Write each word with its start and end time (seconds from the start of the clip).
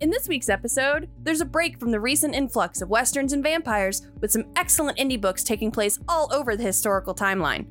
In 0.00 0.10
this 0.10 0.28
week's 0.28 0.48
episode, 0.48 1.08
there's 1.22 1.40
a 1.40 1.44
break 1.44 1.80
from 1.80 1.90
the 1.90 1.98
recent 1.98 2.34
influx 2.34 2.80
of 2.80 2.88
westerns 2.88 3.32
and 3.32 3.42
vampires 3.42 4.06
with 4.20 4.30
some 4.30 4.44
excellent 4.54 4.96
indie 4.96 5.20
books 5.20 5.42
taking 5.42 5.70
place 5.70 5.98
all 6.08 6.32
over 6.32 6.56
the 6.56 6.62
historical 6.62 7.14
timeline. 7.14 7.66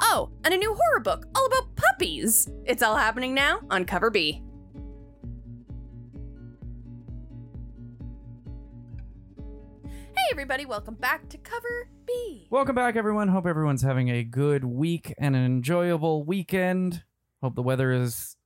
Oh, 0.00 0.30
and 0.44 0.54
a 0.54 0.56
new 0.56 0.72
horror 0.74 1.00
book 1.00 1.26
all 1.34 1.46
about 1.46 1.74
puppies. 1.74 2.48
It's 2.64 2.82
all 2.82 2.96
happening 2.96 3.34
now 3.34 3.60
on 3.70 3.84
Cover 3.84 4.10
B. 4.10 4.42
Hey 10.14 10.28
everybody, 10.30 10.66
welcome 10.66 10.94
back 10.94 11.28
to 11.30 11.38
Cover 11.38 11.88
B. 12.06 12.46
Welcome 12.50 12.76
back, 12.76 12.94
everyone. 12.94 13.26
Hope 13.26 13.46
everyone's 13.46 13.82
having 13.82 14.08
a 14.08 14.22
good 14.22 14.62
week 14.62 15.12
and 15.18 15.34
an 15.34 15.44
enjoyable 15.44 16.24
weekend. 16.24 17.02
Hope 17.42 17.56
the 17.56 17.62
weather 17.62 17.90
is 17.90 18.36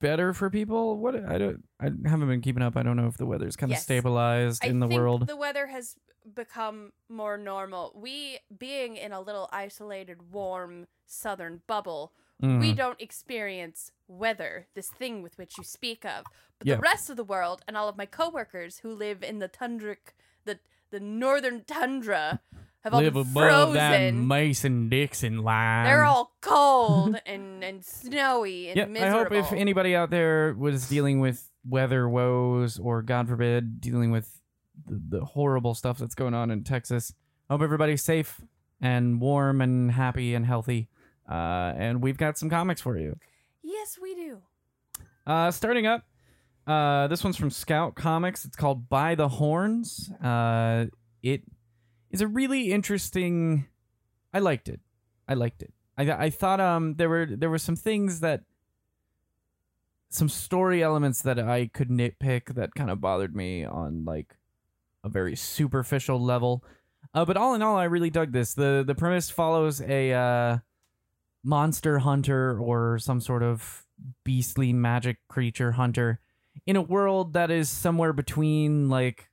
better 0.00 0.32
for 0.34 0.50
people. 0.50 0.98
What 0.98 1.16
I 1.24 1.38
don't, 1.38 1.64
I 1.80 1.90
haven't 2.08 2.28
been 2.28 2.40
keeping 2.40 2.62
up. 2.62 2.76
I 2.76 2.82
don't 2.82 2.96
know 2.96 3.06
if 3.06 3.16
the 3.16 3.26
weather's 3.26 3.56
kind 3.56 3.72
of 3.72 3.78
stabilized 3.78 4.64
I 4.64 4.68
in 4.68 4.80
the 4.80 4.88
think 4.88 4.98
world. 5.00 5.26
the 5.26 5.36
weather 5.36 5.66
has 5.68 5.96
become 6.34 6.92
more 7.08 7.36
normal. 7.38 7.92
We 7.94 8.38
being 8.58 8.96
in 8.96 9.12
a 9.12 9.20
little 9.20 9.48
isolated, 9.52 10.32
warm 10.32 10.86
southern 11.06 11.62
bubble, 11.66 12.12
we 12.40 12.72
Mhm. 12.72 12.76
don't 12.76 13.00
experience 13.00 13.92
weather, 14.08 14.66
this 14.74 14.88
thing 14.90 15.22
with 15.22 15.36
which 15.36 15.58
you 15.58 15.64
speak 15.64 16.04
of. 16.06 16.24
But 16.58 16.66
Yeah. 16.68 16.74
the 16.76 16.80
rest 16.80 17.10
of 17.10 17.16
the 17.16 17.24
world 17.24 17.62
and 17.68 17.76
all 17.76 17.88
of 17.88 17.96
my 17.98 18.06
coworkers 18.06 18.78
who 18.78 18.94
live 18.94 19.22
in 19.22 19.38
the 19.38 19.48
tundric, 19.48 20.14
the 20.44 20.58
the 20.90 21.00
northern 21.00 21.64
tundra, 21.64 22.40
have 22.82 22.94
all 22.94 23.02
Live 23.02 23.12
been 23.14 23.22
above 23.22 23.74
that 23.74 23.98
frozen. 23.98 24.26
Mason 24.28 24.88
Dixon 24.88 25.42
line. 25.42 25.84
They're 25.84 26.04
all 26.04 26.34
cold 26.40 27.16
and 27.26 27.62
and 27.62 27.84
snowy 27.84 28.68
and 28.68 28.96
Yeah, 28.96 29.06
I 29.06 29.10
hope 29.10 29.32
if 29.32 29.52
anybody 29.52 29.94
out 29.94 30.10
there 30.10 30.54
was 30.58 30.88
dealing 30.88 31.20
with 31.20 31.50
weather 31.68 32.08
woes 32.08 32.78
or, 32.78 33.02
God 33.02 33.28
forbid, 33.28 33.80
dealing 33.80 34.10
with 34.10 34.40
the, 34.86 35.18
the 35.18 35.24
horrible 35.24 35.74
stuff 35.74 35.98
that's 35.98 36.14
going 36.14 36.32
on 36.34 36.50
in 36.50 36.64
Texas, 36.64 37.12
hope 37.50 37.60
everybody's 37.60 38.02
safe 38.02 38.40
and 38.80 39.20
warm 39.20 39.60
and 39.60 39.92
happy 39.92 40.34
and 40.34 40.46
healthy. 40.46 40.88
Uh, 41.30 41.74
and 41.76 42.02
we've 42.02 42.16
got 42.16 42.38
some 42.38 42.48
comics 42.48 42.80
for 42.80 42.96
you. 42.98 43.16
yes, 43.62 43.98
we 44.00 44.14
do. 44.14 44.38
Uh, 45.26 45.50
starting 45.50 45.86
up, 45.86 46.04
uh, 46.66 47.06
this 47.08 47.22
one's 47.22 47.36
from 47.36 47.50
Scout 47.50 47.94
Comics. 47.94 48.44
It's 48.44 48.56
called 48.56 48.88
By 48.88 49.14
the 49.14 49.28
Horns. 49.28 50.10
Uh, 50.22 50.86
it 51.22 51.42
is 52.10 52.20
a 52.20 52.26
really 52.26 52.72
interesting. 52.72 53.66
I 54.32 54.38
liked 54.40 54.68
it. 54.68 54.80
I 55.28 55.34
liked 55.34 55.62
it. 55.62 55.72
I 55.96 56.10
I 56.26 56.30
thought 56.30 56.60
um 56.60 56.94
there 56.94 57.08
were 57.08 57.26
there 57.26 57.50
were 57.50 57.58
some 57.58 57.76
things 57.76 58.20
that 58.20 58.42
some 60.08 60.28
story 60.28 60.82
elements 60.82 61.22
that 61.22 61.38
I 61.38 61.68
could 61.68 61.88
nitpick 61.88 62.54
that 62.54 62.74
kind 62.74 62.90
of 62.90 63.00
bothered 63.00 63.34
me 63.34 63.64
on 63.64 64.04
like 64.04 64.36
a 65.04 65.08
very 65.08 65.36
superficial 65.36 66.20
level. 66.20 66.64
Uh, 67.14 67.24
but 67.24 67.36
all 67.36 67.54
in 67.54 67.62
all, 67.62 67.76
I 67.76 67.84
really 67.84 68.10
dug 68.10 68.32
this. 68.32 68.54
the 68.54 68.84
The 68.86 68.94
premise 68.94 69.30
follows 69.30 69.80
a 69.80 70.12
uh, 70.12 70.58
monster 71.44 72.00
hunter 72.00 72.58
or 72.58 72.98
some 72.98 73.20
sort 73.20 73.42
of 73.42 73.86
beastly 74.24 74.72
magic 74.72 75.18
creature 75.28 75.72
hunter 75.72 76.20
in 76.66 76.76
a 76.76 76.82
world 76.82 77.34
that 77.34 77.50
is 77.50 77.70
somewhere 77.70 78.12
between 78.12 78.88
like 78.88 79.29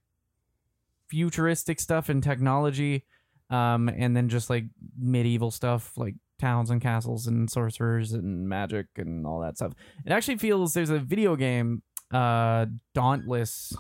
futuristic 1.10 1.80
stuff 1.80 2.10
and 2.10 2.22
technology 2.24 3.04
um 3.50 3.88
and 3.90 4.16
then 4.16 4.28
just 4.30 4.50
like 4.50 4.66
medieval 5.00 5.52
stuff 5.52 5.94
like 5.98 6.16
towns 6.40 6.70
and 6.70 6.82
castles 6.82 7.28
and 7.28 7.50
sorcerers 7.50 8.14
and 8.14 8.48
magic 8.48 8.88
and 8.98 9.26
all 9.26 9.40
that 9.40 9.56
stuff 9.58 9.72
it 10.06 10.12
actually 10.12 10.38
feels 10.38 10.74
there's 10.74 10.90
a 10.90 11.00
video 11.00 11.36
game 11.36 11.82
uh 12.14 12.66
dauntless 12.94 13.74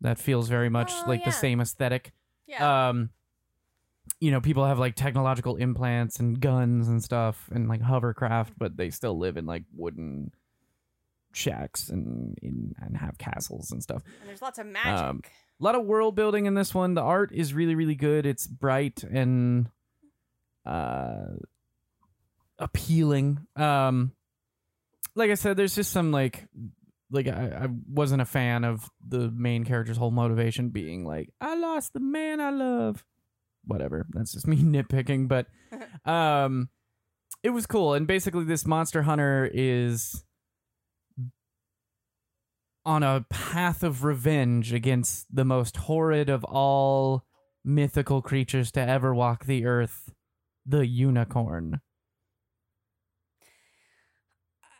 that 0.00 0.18
feels 0.18 0.48
very 0.48 0.68
much 0.68 0.92
Oh, 0.94 1.04
like 1.08 1.20
yeah. 1.20 1.26
the 1.26 1.32
same 1.32 1.60
aesthetic 1.60 2.12
Yeah. 2.46 2.88
um 2.88 3.10
you 4.20 4.30
know 4.30 4.40
people 4.40 4.64
have 4.64 4.78
like 4.78 4.94
technological 4.94 5.56
implants 5.56 6.20
and 6.20 6.38
guns 6.40 6.88
and 6.88 7.02
stuff 7.02 7.48
and 7.52 7.68
like 7.68 7.80
hovercraft 7.80 8.52
but 8.58 8.76
they 8.76 8.90
still 8.90 9.18
live 9.18 9.36
in 9.36 9.46
like 9.46 9.64
wooden 9.74 10.30
shacks 11.36 11.88
and 11.88 12.36
in 12.42 12.74
and 12.80 12.96
have 12.96 13.18
castles 13.18 13.70
and 13.70 13.82
stuff. 13.82 14.02
And 14.20 14.28
there's 14.28 14.42
lots 14.42 14.58
of 14.58 14.66
magic. 14.66 15.04
um, 15.04 15.20
a 15.60 15.64
lot 15.64 15.74
of 15.74 15.84
world 15.84 16.14
building 16.16 16.46
in 16.46 16.54
this 16.54 16.74
one. 16.74 16.94
The 16.94 17.02
art 17.02 17.30
is 17.32 17.52
really 17.54 17.74
really 17.74 17.94
good. 17.94 18.26
It's 18.26 18.46
bright 18.46 19.02
and 19.04 19.68
uh 20.64 21.26
appealing. 22.58 23.38
Um 23.56 24.12
like 25.14 25.30
i 25.30 25.34
said 25.34 25.56
there's 25.56 25.74
just 25.74 25.92
some 25.92 26.12
like 26.12 26.46
like 27.10 27.26
I, 27.26 27.62
I 27.64 27.68
wasn't 27.88 28.20
a 28.20 28.26
fan 28.26 28.64
of 28.64 28.90
the 29.06 29.30
main 29.30 29.64
character's 29.64 29.96
whole 29.96 30.10
motivation 30.10 30.68
being 30.70 31.06
like 31.06 31.30
i 31.40 31.54
lost 31.56 31.92
the 31.94 32.00
man 32.00 32.40
i 32.40 32.50
love. 32.50 33.04
Whatever. 33.64 34.06
That's 34.10 34.32
just 34.32 34.46
me 34.46 34.56
nitpicking 34.62 35.28
but 35.28 35.46
um 36.10 36.68
it 37.42 37.50
was 37.50 37.66
cool. 37.66 37.94
And 37.94 38.06
basically 38.06 38.44
this 38.44 38.66
monster 38.66 39.02
hunter 39.02 39.48
is 39.52 40.24
on 42.86 43.02
a 43.02 43.26
path 43.28 43.82
of 43.82 44.04
revenge 44.04 44.72
against 44.72 45.34
the 45.34 45.44
most 45.44 45.76
horrid 45.76 46.30
of 46.30 46.44
all 46.44 47.26
mythical 47.64 48.22
creatures 48.22 48.70
to 48.70 48.80
ever 48.80 49.12
walk 49.12 49.44
the 49.44 49.66
earth 49.66 50.12
the 50.64 50.86
unicorn 50.86 51.80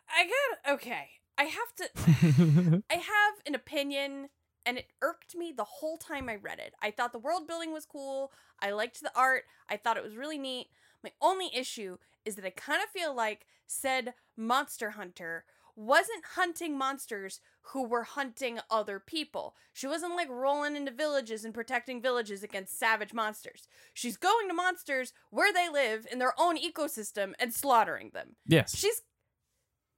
I 0.09 0.23
got 0.25 0.75
okay. 0.75 1.09
I 1.37 1.43
have 1.43 1.75
to 1.75 2.83
I 2.89 2.95
have 2.95 3.33
an 3.45 3.55
opinion 3.55 4.29
and 4.65 4.77
it 4.77 4.87
irked 5.01 5.35
me 5.35 5.53
the 5.55 5.63
whole 5.63 5.97
time 5.97 6.27
I 6.29 6.35
read 6.35 6.59
it. 6.59 6.73
I 6.81 6.91
thought 6.91 7.11
the 7.13 7.19
world 7.19 7.47
building 7.47 7.71
was 7.71 7.85
cool. 7.85 8.31
I 8.59 8.71
liked 8.71 9.01
the 9.01 9.11
art. 9.15 9.43
I 9.69 9.77
thought 9.77 9.97
it 9.97 10.03
was 10.03 10.15
really 10.15 10.37
neat. 10.37 10.67
My 11.03 11.11
only 11.21 11.49
issue 11.53 11.97
is 12.25 12.35
that 12.35 12.45
I 12.45 12.49
kind 12.49 12.81
of 12.81 12.89
feel 12.89 13.15
like 13.15 13.45
said 13.67 14.13
monster 14.35 14.91
hunter 14.91 15.45
wasn't 15.77 16.25
hunting 16.35 16.77
monsters 16.77 17.39
who 17.71 17.83
were 17.87 18.03
hunting 18.03 18.59
other 18.69 18.99
people. 18.99 19.55
She 19.73 19.85
wasn't 19.87 20.15
like 20.15 20.27
rolling 20.29 20.75
into 20.75 20.91
villages 20.91 21.45
and 21.45 21.53
protecting 21.53 22.01
villages 22.01 22.41
against 22.43 22.77
savage 22.79 23.13
monsters. 23.13 23.67
She's 23.93 24.17
going 24.17 24.47
to 24.47 24.53
monsters 24.53 25.13
where 25.29 25.53
they 25.53 25.69
live 25.69 26.07
in 26.11 26.17
their 26.19 26.33
own 26.39 26.57
ecosystem 26.57 27.33
and 27.39 27.53
slaughtering 27.53 28.09
them. 28.13 28.35
yes 28.47 28.75
She's 28.75 29.01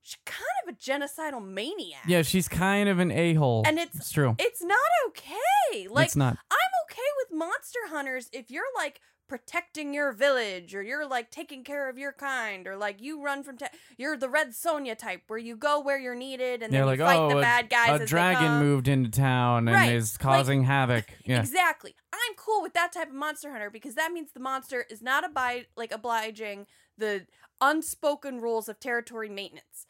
she's 0.02 0.18
kind 0.26 0.44
of 0.68 0.74
a 0.74 0.78
genocidal 0.78 1.46
maniac. 1.46 2.04
yeah 2.08 2.22
she's 2.24 2.48
kind 2.48 2.90
of 2.90 3.00
an 3.00 3.12
a-hole 3.12 3.64
And 3.66 3.78
it's- 3.78 3.96
it's 3.96 4.12
true 4.12 4.36
It's 4.40 4.62
not 4.64 4.78
okay. 5.10 5.88
Like 5.90 6.08
it's 6.08 6.16
not 6.16 6.38
I'm 6.52 6.72
okay 6.90 7.02
with 7.20 7.38
monster 7.38 7.80
hunters 7.90 8.30
if 8.34 8.50
you're 8.52 8.64
like 8.76 9.00
protecting 9.30 9.94
your 9.94 10.12
village 10.12 10.76
or 10.76 10.82
you're 10.82 11.08
like 11.08 11.30
taking 11.32 11.64
care 11.64 11.88
of 11.88 11.98
your 11.98 12.12
kind 12.12 12.68
or 12.68 12.76
like 12.76 13.00
you 13.02 13.24
run 13.24 13.44
from 13.44 13.56
te- 13.58 13.68
you're 13.98 14.18
the 14.18 14.28
red 14.28 14.50
Sonja 14.50 14.98
type 14.98 15.22
where 15.28 15.40
you 15.40 15.56
go 15.56 15.80
where 15.80 16.00
you're 16.00 16.16
needed 16.16 16.62
and 16.64 16.74
they're 16.74 16.82
then 16.82 16.88
like 16.88 17.00
you 17.00 17.06
fight 17.06 17.18
oh 17.20 17.30
the 17.30 17.38
a, 17.38 17.42
bad 17.42 17.70
guys 17.70 17.90
a 17.90 17.94
as 17.94 18.00
they 18.02 18.06
dragon 18.08 18.48
come." 18.48 18.60
moved 18.66 18.88
into 18.88 19.10
town 19.10 19.68
and 19.68 19.76
Right, 19.76 19.94
is 19.94 20.14
like- 20.16 20.20
causing 20.20 20.64
havoc 20.64 21.06
yeah 21.24 21.40
Exactly. 21.40 21.96
I'm 22.12 22.36
cool 22.36 22.62
with 22.62 22.74
that 22.74 22.92
type 22.92 23.08
of 23.10 23.14
monster 23.14 23.52
hunter 23.52 23.70
because 23.70 23.96
that 23.96 24.12
means 24.12 24.32
the 24.34 24.40
monster 24.42 24.86
is 24.90 25.02
not 25.02 25.24
abide 25.24 25.68
like 25.78 25.94
obliging 25.94 26.66
the 26.98 27.28
unspoken 27.62 28.42
rules 28.42 28.68
of 28.68 28.80
territory 28.80 29.30
maintenance. 29.30 29.86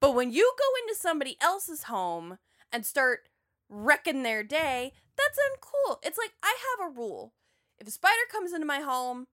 But 0.00 0.14
when 0.14 0.32
you 0.32 0.52
go 0.58 0.64
into 0.86 0.98
somebody 0.98 1.36
else's 1.40 1.84
home 1.84 2.38
and 2.72 2.86
start 2.86 3.28
wrecking 3.68 4.22
their 4.22 4.42
day, 4.42 4.92
that's 5.16 5.38
uncool. 5.38 5.96
It's 6.02 6.18
like 6.18 6.32
I 6.42 6.56
have 6.80 6.88
a 6.90 6.94
rule. 6.98 7.34
If 7.82 7.88
a 7.88 7.90
spider 7.90 8.14
comes 8.30 8.52
into 8.52 8.64
my 8.64 8.78
home, 8.78 9.26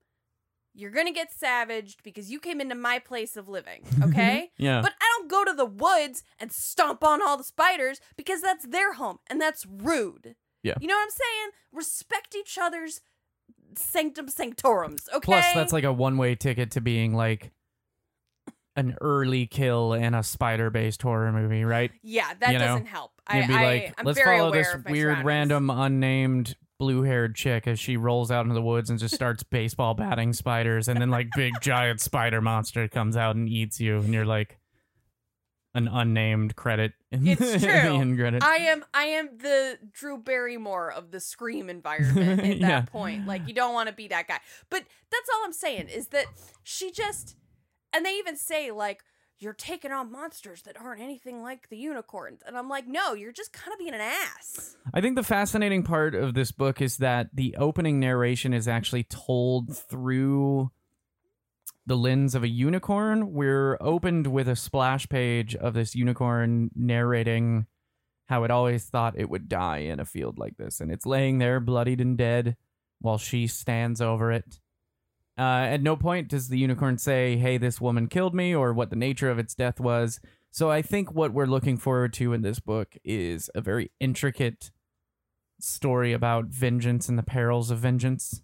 you're 0.74 0.90
going 0.90 1.06
to 1.06 1.14
get 1.14 1.32
savaged 1.32 2.02
because 2.02 2.32
you 2.32 2.40
came 2.40 2.60
into 2.60 2.74
my 2.74 2.98
place 2.98 3.38
of 3.38 3.48
living, 3.48 3.84
okay? 4.04 4.50
yeah 4.58 4.82
But 4.82 4.94
I 5.00 5.18
don't 5.18 5.30
go 5.30 5.46
to 5.46 5.54
the 5.54 5.68
woods 5.68 6.24
and 6.40 6.52
stomp 6.52 7.04
on 7.04 7.22
all 7.22 7.38
the 7.38 7.44
spiders 7.44 8.02
because 8.18 8.42
that's 8.42 8.66
their 8.66 8.94
home 8.94 9.20
and 9.28 9.40
that's 9.40 9.68
rude. 9.68 10.36
Yeah. 10.64 10.74
You 10.82 10.88
know 10.88 10.96
what 10.96 11.04
I'm 11.04 11.10
saying? 11.12 11.50
Respect 11.72 12.36
each 12.36 12.58
other's 12.60 13.02
sanctum 13.76 14.30
sanctorums, 14.30 15.08
okay? 15.14 15.26
Plus, 15.26 15.46
that's 15.54 15.72
like 15.72 15.84
a 15.84 15.94
one-way 15.94 16.34
ticket 16.34 16.72
to 16.72 16.82
being 16.82 17.14
like 17.14 17.52
an 18.76 18.96
early 19.00 19.46
kill 19.46 19.94
in 19.94 20.16
a 20.16 20.24
spider-based 20.24 21.04
horror 21.04 21.32
movie, 21.32 21.66
right? 21.66 21.92
yeah, 22.02 22.34
that 22.40 22.54
you 22.54 22.58
know, 22.58 22.66
doesn't 22.66 22.88
help. 22.88 23.12
I, 23.28 23.42
You'd 23.42 23.48
be 23.48 23.54
I, 23.54 23.64
like, 23.64 23.94
I'm 24.00 24.06
let's 24.06 24.18
very 24.18 24.38
follow 24.40 24.50
aware 24.50 24.64
this 24.64 24.74
of 24.74 24.86
my 24.86 24.92
weird, 24.92 25.04
surroundings. 25.06 25.26
random, 25.26 25.70
unnamed 25.70 26.56
blue-haired 26.80 27.36
chick 27.36 27.68
as 27.68 27.80
she 27.80 27.98
rolls 27.98 28.32
out 28.32 28.44
into 28.46 28.56
the 28.56 28.62
woods 28.62 28.90
and 28.90 28.98
just 28.98 29.14
starts 29.14 29.44
baseball 29.52 29.94
batting 29.94 30.34
spiders, 30.34 30.88
and 30.88 31.00
then 31.00 31.10
like 31.12 31.28
big 31.36 31.54
giant 31.62 32.02
spider 32.02 32.42
monster 32.42 32.88
comes 32.88 33.16
out 33.16 33.36
and 33.36 33.48
eats 33.50 33.80
you, 33.80 33.98
and 34.00 34.14
you're 34.14 34.26
like 34.26 34.58
an 35.76 35.88
unnamed 35.88 36.56
credit. 36.56 36.94
In 37.12 37.28
It's 37.28 37.40
the 37.40 37.60
true. 37.60 38.16
credit. 38.16 38.44
I 38.44 38.56
am 38.58 38.84
I 38.94 39.04
am 39.04 39.30
the 39.38 39.78
Drew 39.92 40.18
Barrymore 40.18 40.92
of 40.92 41.12
the 41.12 41.20
Scream 41.20 41.70
environment 41.70 42.40
at 42.40 42.46
that 42.60 42.60
Yeah. 42.60 42.82
point. 42.82 43.28
Like 43.28 43.48
you 43.48 43.54
don't 43.54 43.74
want 43.74 43.88
to 43.88 43.94
be 43.94 44.08
that 44.08 44.28
guy. 44.28 44.40
But 44.70 44.84
that's 45.12 45.30
all 45.34 45.42
I'm 45.46 45.54
saying 45.54 45.90
is 45.90 46.08
that 46.08 46.26
she 46.64 46.92
just 46.92 47.36
and 47.94 48.04
they 48.06 48.14
even 48.18 48.36
say 48.36 48.72
like 48.72 49.04
you're 49.40 49.54
taking 49.54 49.92
on 49.92 50.12
monsters 50.12 50.64
that 50.64 50.80
aren't 50.80 51.02
anything 51.02 51.42
like 51.42 51.70
the 51.70 51.78
unicorns. 51.78 52.42
And 52.46 52.58
I'm 52.58 52.68
like, 52.68 52.88
no, 52.88 53.14
you're 53.14 53.32
just 53.32 53.54
kind 53.54 53.74
of 53.74 53.80
being 53.80 53.94
an 53.94 54.02
ass. 54.02 54.76
I 54.94 55.02
think 55.02 55.16
the 55.16 55.24
fascinating 55.24 55.84
part 55.84 56.14
of 56.14 56.34
this 56.34 56.52
book 56.52 56.82
is 56.82 56.98
that 56.98 57.30
the 57.34 57.56
opening 57.58 58.00
narration 58.00 58.54
is 58.54 58.68
actually 58.68 59.04
told 59.04 59.78
through 59.78 60.72
the 61.86 61.96
lens 61.96 62.36
of 62.36 62.44
a 62.44 62.50
unicorn. 62.50 63.32
We're 63.32 63.78
opened 63.80 64.28
with 64.28 64.48
a 64.48 64.56
splash 64.56 65.08
page 65.08 65.56
of 65.56 65.74
this 65.74 65.96
unicorn 65.96 66.70
narrating 66.76 67.66
how 68.28 68.44
it 68.44 68.52
always 68.52 68.86
thought 68.86 69.18
it 69.18 69.30
would 69.30 69.50
die 69.50 69.80
in 69.80 70.00
a 70.00 70.06
field 70.06 70.38
like 70.38 70.58
this. 70.58 70.82
And 70.82 70.92
it's 70.92 71.06
laying 71.06 71.40
there, 71.40 71.60
bloodied 71.60 72.02
and 72.02 72.18
dead, 72.18 72.58
while 73.00 73.18
she 73.18 73.48
stands 73.48 74.02
over 74.02 74.32
it. 74.32 74.60
Uh, 75.40 75.68
at 75.72 75.82
no 75.82 75.96
point 75.96 76.28
does 76.28 76.50
the 76.50 76.58
unicorn 76.58 76.98
say, 76.98 77.38
hey, 77.38 77.58
this 77.58 77.80
woman 77.80 78.08
killed 78.08 78.36
me, 78.36 78.54
or 78.54 78.74
what 78.74 78.90
the 78.90 78.96
nature 78.98 79.30
of 79.30 79.40
its 79.40 79.56
death 79.56 79.80
was. 79.80 80.20
So 80.52 80.70
I 80.70 80.82
think 80.82 81.14
what 81.14 81.32
we're 81.32 81.46
looking 81.46 81.78
forward 81.78 82.12
to 82.14 82.34
in 82.34 82.42
this 82.42 82.60
book 82.60 82.98
is 83.06 83.50
a 83.56 83.62
very 83.62 83.92
intricate 84.02 84.72
story 85.62 86.12
about 86.12 86.48
vengeance 86.48 87.08
and 87.08 87.18
the 87.18 87.24
perils 87.24 87.72
of 87.72 87.80
vengeance. 87.80 88.42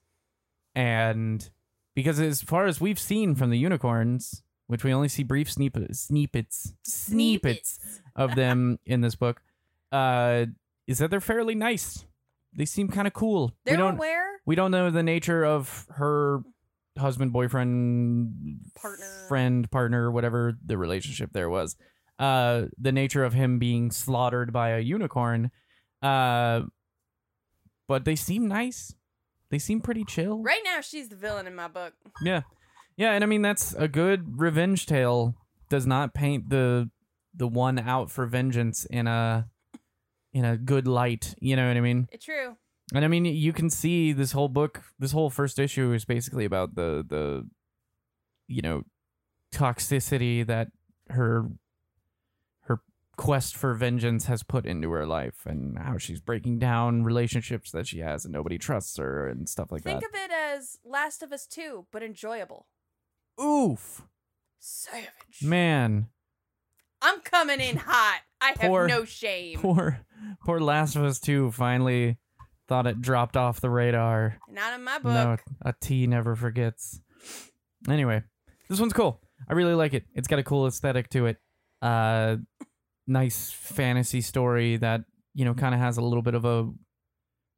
And 0.73 1.49
because 1.95 2.19
as 2.19 2.41
far 2.41 2.65
as 2.65 2.79
we've 2.79 2.99
seen 2.99 3.35
from 3.35 3.49
the 3.49 3.57
unicorns, 3.57 4.43
which 4.67 4.85
we 4.85 4.93
only 4.93 5.09
see 5.09 5.23
brief 5.23 5.51
snippets, 5.51 5.99
snippets, 5.99 6.73
snippets 6.83 8.01
of 8.15 8.35
them 8.35 8.79
in 8.85 9.01
this 9.01 9.15
book, 9.15 9.41
uh, 9.91 10.45
is 10.87 10.99
that 10.99 11.09
they're 11.09 11.19
fairly 11.19 11.55
nice. 11.55 12.05
They 12.53 12.65
seem 12.65 12.87
kind 12.87 13.05
of 13.05 13.13
cool. 13.13 13.53
They're 13.65 13.73
we 13.73 13.77
don't 13.77 13.95
aware. 13.95 14.27
we 14.45 14.55
don't 14.55 14.71
know 14.71 14.89
the 14.91 15.03
nature 15.03 15.43
of 15.43 15.87
her 15.89 16.41
husband, 16.97 17.33
boyfriend, 17.33 18.59
Partner. 18.75 19.05
friend, 19.27 19.69
partner, 19.71 20.11
whatever 20.11 20.57
the 20.65 20.77
relationship 20.77 21.31
there 21.33 21.49
was. 21.49 21.75
Uh, 22.17 22.65
the 22.77 22.91
nature 22.91 23.23
of 23.23 23.33
him 23.33 23.59
being 23.59 23.91
slaughtered 23.91 24.53
by 24.53 24.69
a 24.69 24.79
unicorn. 24.79 25.51
Uh, 26.01 26.61
but 27.87 28.05
they 28.05 28.15
seem 28.15 28.47
nice. 28.47 28.93
They 29.49 29.59
seem 29.59 29.81
pretty 29.81 30.03
chill. 30.05 30.41
Right 30.41 30.61
now, 30.63 30.81
she's 30.81 31.09
the 31.09 31.15
villain 31.15 31.45
in 31.47 31.55
my 31.55 31.67
book. 31.67 31.93
Yeah, 32.21 32.41
yeah, 32.97 33.11
and 33.11 33.23
I 33.23 33.27
mean 33.27 33.41
that's 33.41 33.73
a 33.73 33.87
good 33.87 34.39
revenge 34.39 34.85
tale. 34.85 35.35
Does 35.69 35.85
not 35.85 36.13
paint 36.13 36.49
the 36.49 36.89
the 37.33 37.47
one 37.47 37.77
out 37.77 38.09
for 38.09 38.25
vengeance 38.25 38.85
in 38.85 39.07
a 39.07 39.47
in 40.33 40.45
a 40.45 40.57
good 40.57 40.87
light. 40.87 41.35
You 41.39 41.55
know 41.55 41.67
what 41.67 41.77
I 41.77 41.81
mean? 41.81 42.07
It's 42.11 42.25
true. 42.25 42.55
And 42.93 43.03
I 43.03 43.07
mean, 43.07 43.25
you 43.25 43.51
can 43.51 43.69
see 43.69 44.13
this 44.13 44.31
whole 44.31 44.47
book, 44.47 44.83
this 44.99 45.11
whole 45.11 45.29
first 45.29 45.57
issue 45.57 45.91
is 45.91 46.05
basically 46.05 46.45
about 46.45 46.75
the 46.75 47.03
the, 47.07 47.47
you 48.47 48.61
know, 48.61 48.83
toxicity 49.53 50.45
that 50.45 50.67
her 51.09 51.49
her 52.61 52.81
quest 53.17 53.55
for 53.55 53.73
vengeance 53.73 54.25
has 54.25 54.43
put 54.43 54.65
into 54.65 54.91
her 54.91 55.05
life, 55.07 55.45
and 55.45 55.79
how 55.79 55.97
she's 55.97 56.21
breaking 56.21 56.59
down 56.59 57.03
relationships 57.03 57.71
that 57.71 57.87
she 57.87 57.99
has, 57.99 58.23
and 58.23 58.33
nobody 58.33 58.59
trusts 58.59 58.97
her, 58.97 59.27
and 59.27 59.49
stuff 59.49 59.71
like 59.71 59.81
Think 59.81 60.01
that. 60.01 60.11
Think 60.11 60.27
of 60.27 60.31
it 60.31 60.33
as 60.35 60.77
Last 60.85 61.23
of 61.23 61.33
Us 61.33 61.47
2, 61.47 61.87
but 61.91 62.03
enjoyable. 62.03 62.67
Oof, 63.41 64.03
Savage. 64.59 65.09
man, 65.41 66.07
I'm 67.01 67.19
coming 67.21 67.59
in 67.59 67.77
hot. 67.77 68.21
I 68.41 68.53
have 68.59 68.87
no 68.87 69.05
shame. 69.05 69.57
poor 69.59 70.05
poor 70.45 70.59
Last 70.59 70.95
of 70.95 71.03
Us 71.03 71.19
Two 71.19 71.51
finally 71.51 72.17
thought 72.67 72.87
it 72.87 73.01
dropped 73.01 73.37
off 73.37 73.61
the 73.61 73.69
radar. 73.69 74.37
Not 74.49 74.73
in 74.73 74.83
my 74.83 74.97
book. 74.99 75.13
No, 75.13 75.37
a 75.61 75.73
T 75.79 76.07
never 76.07 76.35
forgets. 76.35 76.99
Anyway, 77.89 78.23
this 78.69 78.79
one's 78.79 78.93
cool. 78.93 79.21
I 79.47 79.53
really 79.53 79.73
like 79.73 79.93
it. 79.93 80.05
It's 80.15 80.27
got 80.27 80.39
a 80.39 80.43
cool 80.43 80.65
aesthetic 80.67 81.09
to 81.11 81.27
it. 81.27 81.37
Uh, 81.81 82.37
nice 83.07 83.51
fantasy 83.51 84.21
story 84.21 84.77
that 84.77 85.01
you 85.33 85.45
know 85.45 85.53
kind 85.53 85.75
of 85.75 85.81
has 85.81 85.97
a 85.97 86.01
little 86.01 86.23
bit 86.23 86.33
of 86.33 86.45
a, 86.45 86.69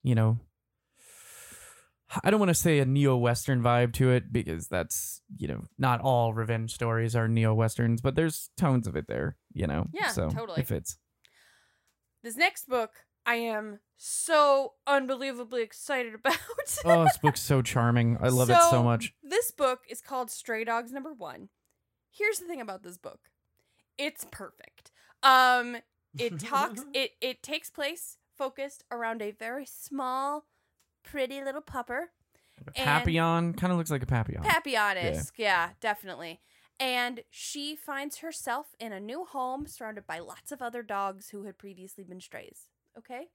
you 0.04 0.16
know, 0.16 0.40
I 2.24 2.32
don't 2.32 2.40
want 2.40 2.50
to 2.50 2.56
say 2.56 2.80
a 2.80 2.86
neo-western 2.86 3.62
vibe 3.62 3.94
to 3.94 4.12
it 4.12 4.32
because 4.34 4.68
that's 4.68 5.22
you 5.38 5.48
know 5.48 5.64
not 5.78 6.02
all 6.02 6.34
revenge 6.34 6.74
stories 6.74 7.16
are 7.16 7.28
neo-westerns, 7.28 8.02
but 8.02 8.16
there's 8.16 8.50
tones 8.58 8.88
of 8.88 8.96
it 8.96 9.08
there. 9.08 9.38
You 9.54 9.68
know, 9.68 9.88
Yeah, 9.94 10.10
so 10.10 10.30
totally. 10.30 10.62
it 10.62 10.68
fits. 10.68 10.98
This 12.24 12.36
next 12.36 12.68
book, 12.68 12.92
I 13.28 13.36
am 13.36 13.80
so 13.98 14.74
unbelievably 14.88 15.62
excited 15.62 16.14
about. 16.16 16.38
Oh, 16.86 17.04
this 17.04 17.18
book's 17.18 17.42
so 17.42 17.62
charming. 17.62 18.18
I 18.22 18.30
love 18.30 18.50
it 18.50 18.56
so 18.56 18.70
So, 18.72 18.84
much. 18.84 19.14
This 19.22 19.52
book 19.52 19.82
is 19.90 20.02
called 20.02 20.32
Stray 20.32 20.64
Dogs 20.64 20.92
Number 20.94 21.14
One. 21.14 21.50
Here's 22.10 22.40
the 22.40 22.48
thing 22.48 22.62
about 22.62 22.84
this 22.84 22.98
book. 22.98 23.20
It's 23.98 24.26
perfect. 24.32 24.92
Um, 25.22 25.78
it 26.18 26.40
talks 26.40 26.86
it 26.94 27.12
it 27.22 27.44
takes 27.44 27.70
place 27.70 28.18
focused 28.38 28.86
around 28.92 29.22
a 29.22 29.32
very 29.32 29.66
small, 29.66 30.46
pretty 31.04 31.44
little 31.44 31.62
pupper. 31.62 32.06
Papillon 32.76 33.54
kind 33.54 33.72
of 33.72 33.78
looks 33.78 33.92
like 33.92 34.02
a 34.04 34.08
papillon. 34.08 34.44
Papillon-esque, 34.44 35.38
yeah, 35.38 35.72
definitely. 35.80 36.40
And 36.80 37.22
she 37.30 37.76
finds 37.76 38.18
herself 38.18 38.68
in 38.80 38.94
a 38.94 39.00
new 39.00 39.26
home 39.26 39.68
surrounded 39.68 40.08
by 40.08 40.20
lots 40.20 40.52
of 40.52 40.62
other 40.62 40.82
dogs 40.82 41.30
who 41.30 41.44
had 41.44 41.58
previously 41.58 42.04
been 42.04 42.22
strays. 42.22 42.70
Okay? 42.98 43.28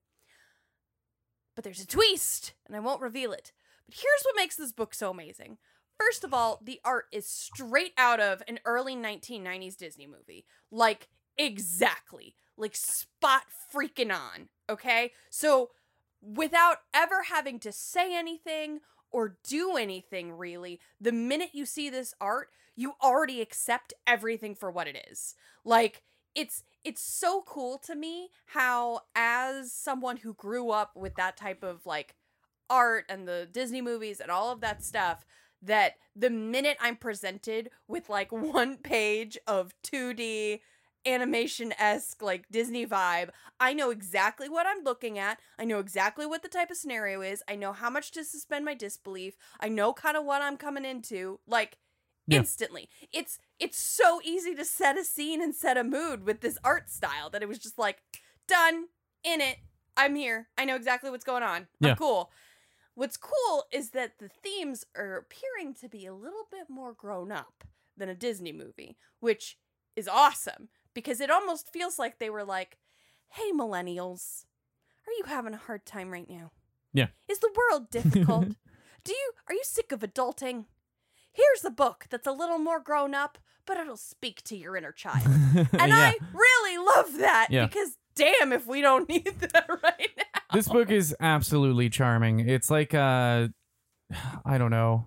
But 1.54 1.64
there's 1.64 1.80
a 1.80 1.86
twist, 1.86 2.54
and 2.66 2.74
I 2.74 2.80
won't 2.80 3.00
reveal 3.00 3.32
it. 3.32 3.52
But 3.86 3.96
here's 3.96 4.22
what 4.24 4.36
makes 4.36 4.56
this 4.56 4.72
book 4.72 4.94
so 4.94 5.10
amazing. 5.10 5.58
First 5.98 6.24
of 6.24 6.32
all, 6.32 6.60
the 6.64 6.80
art 6.84 7.06
is 7.12 7.26
straight 7.26 7.92
out 7.98 8.20
of 8.20 8.42
an 8.48 8.58
early 8.64 8.96
1990s 8.96 9.76
Disney 9.76 10.06
movie. 10.06 10.46
Like, 10.70 11.08
exactly. 11.36 12.34
Like, 12.56 12.74
spot 12.74 13.42
freaking 13.72 14.12
on. 14.12 14.48
Okay? 14.70 15.12
So, 15.30 15.70
without 16.22 16.78
ever 16.94 17.24
having 17.28 17.58
to 17.60 17.72
say 17.72 18.16
anything 18.16 18.80
or 19.10 19.36
do 19.44 19.76
anything 19.76 20.32
really, 20.32 20.80
the 21.00 21.12
minute 21.12 21.50
you 21.52 21.66
see 21.66 21.90
this 21.90 22.14
art, 22.20 22.48
you 22.76 22.94
already 23.02 23.40
accept 23.40 23.92
everything 24.06 24.54
for 24.54 24.70
what 24.70 24.88
it 24.88 25.06
is. 25.10 25.34
Like 25.64 26.02
it's 26.34 26.62
it's 26.84 27.02
so 27.02 27.42
cool 27.46 27.78
to 27.78 27.94
me 27.94 28.30
how 28.46 29.00
as 29.14 29.72
someone 29.72 30.18
who 30.18 30.34
grew 30.34 30.70
up 30.70 30.96
with 30.96 31.14
that 31.16 31.36
type 31.36 31.62
of 31.62 31.86
like 31.86 32.14
art 32.68 33.04
and 33.08 33.26
the 33.28 33.48
Disney 33.50 33.80
movies 33.80 34.20
and 34.20 34.30
all 34.30 34.50
of 34.50 34.60
that 34.60 34.82
stuff 34.82 35.24
that 35.62 35.94
the 36.16 36.30
minute 36.30 36.76
I'm 36.80 36.96
presented 36.96 37.70
with 37.86 38.08
like 38.08 38.32
one 38.32 38.76
page 38.78 39.38
of 39.46 39.74
2D 39.84 40.60
animation 41.04 41.74
esque 41.78 42.22
like 42.22 42.48
Disney 42.50 42.86
vibe, 42.86 43.30
I 43.58 43.72
know 43.72 43.90
exactly 43.90 44.48
what 44.48 44.66
I'm 44.66 44.84
looking 44.84 45.18
at. 45.18 45.40
I 45.58 45.64
know 45.64 45.78
exactly 45.78 46.26
what 46.26 46.42
the 46.42 46.48
type 46.48 46.70
of 46.70 46.76
scenario 46.76 47.22
is. 47.22 47.42
I 47.48 47.56
know 47.56 47.72
how 47.72 47.90
much 47.90 48.12
to 48.12 48.24
suspend 48.24 48.64
my 48.64 48.74
disbelief. 48.74 49.36
I 49.60 49.68
know 49.68 49.92
kind 49.92 50.16
of 50.16 50.24
what 50.24 50.42
I'm 50.42 50.56
coming 50.56 50.84
into. 50.84 51.40
Like 51.46 51.78
Yeah. 52.26 52.38
instantly. 52.38 52.88
It's 53.12 53.38
it's 53.58 53.78
so 53.78 54.20
easy 54.24 54.54
to 54.54 54.64
set 54.64 54.96
a 54.98 55.04
scene 55.04 55.42
and 55.42 55.54
set 55.54 55.76
a 55.76 55.84
mood 55.84 56.24
with 56.24 56.40
this 56.40 56.58
art 56.62 56.88
style 56.88 57.30
that 57.30 57.42
it 57.42 57.48
was 57.48 57.58
just 57.58 57.78
like 57.78 58.02
done 58.46 58.86
in 59.24 59.40
it. 59.40 59.58
I'm 59.96 60.14
here. 60.14 60.48
I 60.56 60.64
know 60.64 60.76
exactly 60.76 61.10
what's 61.10 61.24
going 61.24 61.42
on. 61.42 61.66
Yeah. 61.80 61.90
I'm 61.90 61.96
cool. 61.96 62.30
What's 62.94 63.16
cool 63.16 63.64
is 63.72 63.90
that 63.90 64.18
the 64.18 64.28
themes 64.28 64.84
are 64.96 65.16
appearing 65.16 65.74
to 65.80 65.88
be 65.88 66.06
a 66.06 66.14
little 66.14 66.46
bit 66.50 66.68
more 66.68 66.92
grown 66.92 67.32
up 67.32 67.64
than 67.96 68.08
a 68.08 68.14
Disney 68.14 68.52
movie, 68.52 68.96
which 69.20 69.58
is 69.96 70.08
awesome 70.08 70.68
because 70.94 71.20
it 71.20 71.30
almost 71.30 71.72
feels 71.72 71.98
like 71.98 72.18
they 72.18 72.30
were 72.30 72.44
like, 72.44 72.78
"Hey 73.30 73.50
millennials, 73.52 74.44
are 75.06 75.12
you 75.12 75.24
having 75.26 75.54
a 75.54 75.58
hard 75.58 75.84
time 75.86 76.10
right 76.10 76.28
now? 76.28 76.52
Yeah. 76.92 77.08
Is 77.28 77.38
the 77.40 77.52
world 77.56 77.90
difficult? 77.90 78.48
Do 79.04 79.12
you 79.12 79.32
are 79.48 79.54
you 79.54 79.64
sick 79.64 79.90
of 79.92 80.00
adulting? 80.00 80.66
Here's 81.32 81.64
a 81.64 81.70
book 81.70 82.06
that's 82.10 82.26
a 82.26 82.32
little 82.32 82.58
more 82.58 82.78
grown 82.80 83.14
up, 83.14 83.38
but 83.66 83.76
it'll 83.76 83.96
speak 83.96 84.42
to 84.44 84.56
your 84.56 84.76
inner 84.76 84.92
child." 84.92 85.26
And 85.56 85.88
yeah. 85.90 86.12
I 86.12 86.18
really 86.32 86.78
love 86.78 87.18
that 87.18 87.48
Yeah. 87.50 87.66
because 87.66 87.96
damn 88.14 88.52
if 88.52 88.66
we 88.66 88.80
don't 88.82 89.08
need 89.08 89.24
that 89.40 89.66
right 89.82 90.10
now. 90.16 90.40
this 90.52 90.68
book 90.68 90.90
is 90.90 91.14
absolutely 91.20 91.88
charming. 91.88 92.40
It's 92.40 92.70
like 92.70 92.92
uh 92.94 93.48
I 94.44 94.58
don't 94.58 94.70
know. 94.70 95.06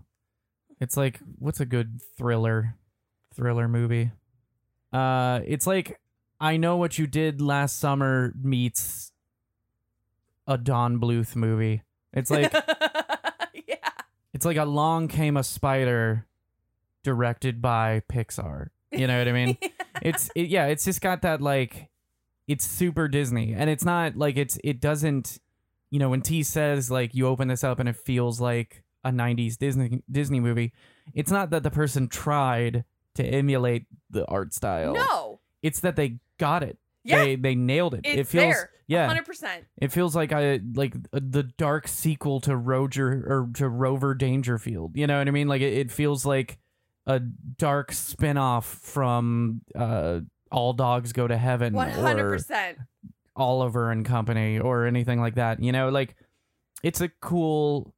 It's 0.82 0.98
like 0.98 1.20
what's 1.40 1.60
a 1.60 1.66
good 1.66 2.02
thriller 2.18 2.76
thriller 3.36 3.68
movie? 3.68 4.12
Uh 4.92 5.42
it's 5.46 5.68
like 5.68 6.00
I 6.40 6.58
know 6.58 6.78
what 6.78 6.98
you 6.98 7.08
did 7.08 7.42
last 7.42 7.80
summer 7.80 8.34
meets 8.42 9.12
a 10.48 10.58
Don 10.58 11.00
Bluth 11.00 11.36
movie. 11.36 11.84
It's 12.14 12.30
like. 12.32 12.54
it's 14.36 14.46
like 14.46 14.58
Along 14.58 15.08
Came 15.08 15.38
a 15.38 15.44
Spider 15.44 16.28
directed 17.04 17.60
by 17.62 18.04
Pixar. 18.08 18.70
You 18.92 19.08
know 19.08 19.18
what 19.18 19.28
I 19.28 19.32
mean? 19.32 19.58
it's 20.04 20.30
it, 20.36 20.50
yeah 20.50 20.68
it's 20.68 20.86
just 20.86 21.02
got 21.02 21.24
that 21.24 21.42
like 21.42 21.90
it's 22.48 22.66
super 22.66 23.08
disney 23.08 23.54
and 23.54 23.70
it's 23.70 23.84
not 23.84 24.16
like 24.16 24.38
it's 24.38 24.60
it 24.64 24.80
doesn't 24.80 25.40
you 25.90 26.00
know 26.00 26.10
when 26.10 26.22
t 26.22 26.44
says 26.44 26.92
like 26.92 27.16
you 27.16 27.26
open 27.26 27.48
this 27.48 27.64
up 27.64 27.80
and 27.80 27.88
it 27.88 27.96
feels 27.96 28.42
like 28.42 28.84
a 29.06 29.10
90s 29.10 29.58
disney 29.58 30.04
disney 30.12 30.42
movie 30.42 30.74
it's 31.14 31.32
not 31.32 31.50
that 31.52 31.64
the 31.64 31.72
person 31.72 32.10
tried 32.10 32.84
to 33.16 33.24
emulate 33.24 33.86
the 34.10 34.26
art 34.28 34.54
style. 34.54 34.94
No. 34.94 35.40
It's 35.62 35.80
that 35.80 35.96
they 35.96 36.20
got 36.38 36.64
it. 36.64 36.78
Yeah. 37.06 37.24
They 37.24 37.36
they 37.36 37.56
nailed 37.56 37.94
it. 37.94 38.02
it's 38.04 38.18
it 38.18 38.28
feels 38.28 38.56
there. 38.56 38.70
yeah. 38.88 39.16
100%. 39.16 39.62
It 39.78 39.92
feels 39.92 40.16
like 40.16 40.34
I 40.34 40.60
like 40.74 40.96
uh, 41.14 41.20
the 41.22 41.44
dark 41.44 41.88
sequel 41.88 42.42
to 42.42 42.56
Roger 42.58 43.08
or 43.28 43.50
to 43.56 43.70
Rover 43.70 44.14
Dangerfield. 44.16 44.98
You 44.98 45.08
know 45.08 45.18
what 45.20 45.28
I 45.28 45.32
mean? 45.32 45.48
Like 45.48 45.62
it, 45.62 45.74
it 45.74 45.92
feels 45.92 46.26
like 46.26 46.58
a 47.06 47.20
dark 47.20 47.92
spin-off 47.92 48.66
from 48.66 49.62
uh 49.76 50.22
All 50.52 50.74
Dogs 50.74 51.14
Go 51.14 51.28
to 51.28 51.38
Heaven 51.38 51.76
or 51.76 51.86
100%. 51.86 52.76
Oliver 53.36 53.92
and 53.92 54.06
Company 54.06 54.60
or 54.60 54.86
anything 54.86 55.20
like 55.22 55.36
that. 55.36 55.62
You 55.62 55.72
know, 55.72 55.90
like 55.90 56.16
it's 56.84 57.02
a 57.02 57.10
cool 57.22 57.94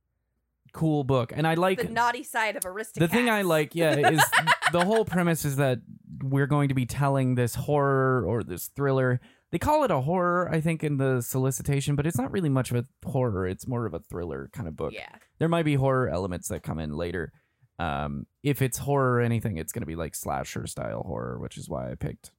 cool 0.78 1.04
book. 1.04 1.34
And 1.36 1.48
I 1.48 1.56
like 1.56 1.82
the 1.82 1.90
naughty 1.90 2.24
side 2.24 2.56
of 2.56 2.64
Aristocats. 2.64 3.00
the 3.00 3.08
thing 3.08 3.30
I 3.30 3.42
like, 3.42 3.74
yeah, 3.74 4.12
is 4.12 4.22
the 4.72 4.86
whole 4.86 5.06
premise 5.06 5.44
is 5.44 5.56
that 5.58 5.80
we're 6.22 6.48
going 6.48 6.70
to 6.70 6.76
be 6.76 6.86
telling 6.86 7.36
this 7.36 7.56
horror 7.56 8.24
or 8.26 8.44
this 8.44 8.68
thriller. 8.68 9.20
They 9.52 9.58
call 9.58 9.84
it 9.84 9.92
a 9.92 10.02
horror, 10.02 10.50
I 10.52 10.62
think, 10.62 10.84
in 10.84 10.98
the 10.98 11.22
solicitation, 11.22 11.96
but 11.96 12.06
it's 12.06 12.18
not 12.18 12.32
really 12.32 12.50
much 12.50 12.70
of 12.70 12.78
a 12.78 13.10
horror. 13.10 13.48
It's 13.48 13.68
more 13.68 13.86
of 13.86 13.94
a 13.94 14.00
thriller 14.00 14.50
kind 14.54 14.68
of 14.68 14.76
book. 14.76 14.94
Yeah. 14.94 15.10
There 15.40 15.50
might 15.50 15.66
be 15.66 15.76
horror 15.76 16.10
elements 16.10 16.50
that 16.50 16.64
come 16.64 16.80
in 16.80 16.96
later. 16.96 17.34
Um, 17.80 18.28
if 18.44 18.62
it's 18.62 18.78
horror 18.78 19.16
or 19.16 19.22
anything, 19.22 19.58
it's 19.58 19.72
going 19.72 19.82
to 19.82 19.88
be 19.88 19.96
like 19.96 20.16
slasher 20.16 20.68
style 20.68 21.04
horror, 21.04 21.40
which 21.40 21.58
is 21.58 21.70
why 21.70 21.90
I 21.92 21.96
picked 21.96 22.32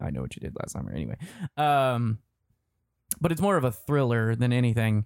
I 0.00 0.10
Know 0.10 0.22
What 0.22 0.34
You 0.36 0.40
Did 0.40 0.56
Last 0.58 0.72
Summer 0.72 0.92
anyway. 0.92 1.16
Um, 1.56 2.18
but 3.20 3.32
it's 3.32 3.40
more 3.40 3.56
of 3.56 3.64
a 3.64 3.72
thriller 3.72 4.34
than 4.34 4.52
anything. 4.52 5.04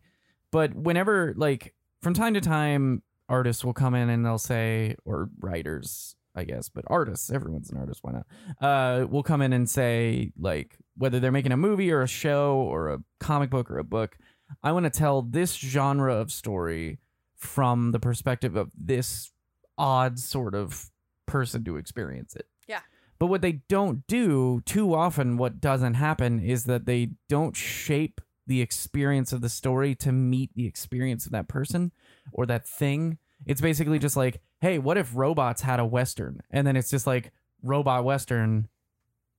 But 0.53 0.75
whenever, 0.75 1.35
like, 1.37 1.75
from 2.03 2.15
time 2.15 2.35
to 2.35 2.41
time, 2.41 3.03
artists 3.29 3.65
will 3.65 3.73
come 3.75 3.95
in 3.95 4.09
and 4.09 4.25
they'll 4.25 4.39
say, 4.39 4.97
or 5.05 5.29
writers, 5.41 6.17
I 6.35 6.45
guess, 6.45 6.69
but 6.69 6.85
artists, 6.89 7.31
everyone's 7.31 7.71
an 7.71 7.79
artist, 7.79 8.01
why 8.03 8.13
not? 8.13 8.27
Uh, 8.61 9.07
will 9.07 9.23
come 9.23 9.43
in 9.43 9.53
and 9.53 9.69
say, 9.69 10.33
like, 10.39 10.77
whether 10.97 11.19
they're 11.21 11.33
making 11.33 11.53
a 11.53 11.57
movie 11.57 11.91
or 11.91 12.03
a 12.03 12.09
show 12.09 12.57
or 12.57 12.93
a 12.93 12.99
comic 13.21 13.51
book 13.51 13.71
or 13.71 13.79
a 13.79 13.85
book, 13.85 14.17
I 14.63 14.73
want 14.73 14.85
to 14.85 14.91
tell 14.91 15.23
this 15.23 15.55
genre 15.55 16.15
of 16.15 16.31
story 16.31 16.99
from 17.35 17.93
the 17.93 17.99
perspective 17.99 18.57
of 18.57 18.71
this 18.77 19.33
odd 19.77 20.19
sort 20.19 20.55
of 20.55 20.91
person 21.27 21.65
to 21.65 21.77
experience 21.77 22.37
it. 22.37 22.47
Yeah. 22.67 22.81
But 23.19 23.27
what 23.27 23.43
they 23.43 23.63
don't 23.69 24.07
do 24.07 24.63
too 24.65 24.95
often, 24.95 25.37
what 25.37 25.61
doesn't 25.61 25.95
happen 25.95 26.39
is 26.39 26.65
that 26.65 26.87
they 26.87 27.11
don't 27.29 27.57
shape 27.57 28.21
the 28.47 28.61
experience 28.61 29.33
of 29.33 29.41
the 29.41 29.49
story 29.49 29.95
to 29.97 30.13
meet 30.13 30.51
the 30.55 30.67
experience 30.67 31.27
of 31.27 31.33
that 31.33 31.49
person 31.49 31.93
or 32.33 32.47
that 32.47 32.67
thing. 32.67 33.19
It's 33.45 33.61
basically 33.61 33.99
just 33.99 34.17
like, 34.17 34.41
hey, 34.61 34.79
what 34.79 34.97
if 34.97 35.11
robots 35.15 35.63
had 35.63 35.81
a 35.81 35.85
Western? 35.85 36.41
And 36.51 36.67
then 36.67 36.77
it's 36.77 36.91
just 36.91 37.07
like 37.07 37.33
robot 37.63 38.05
Western 38.05 38.69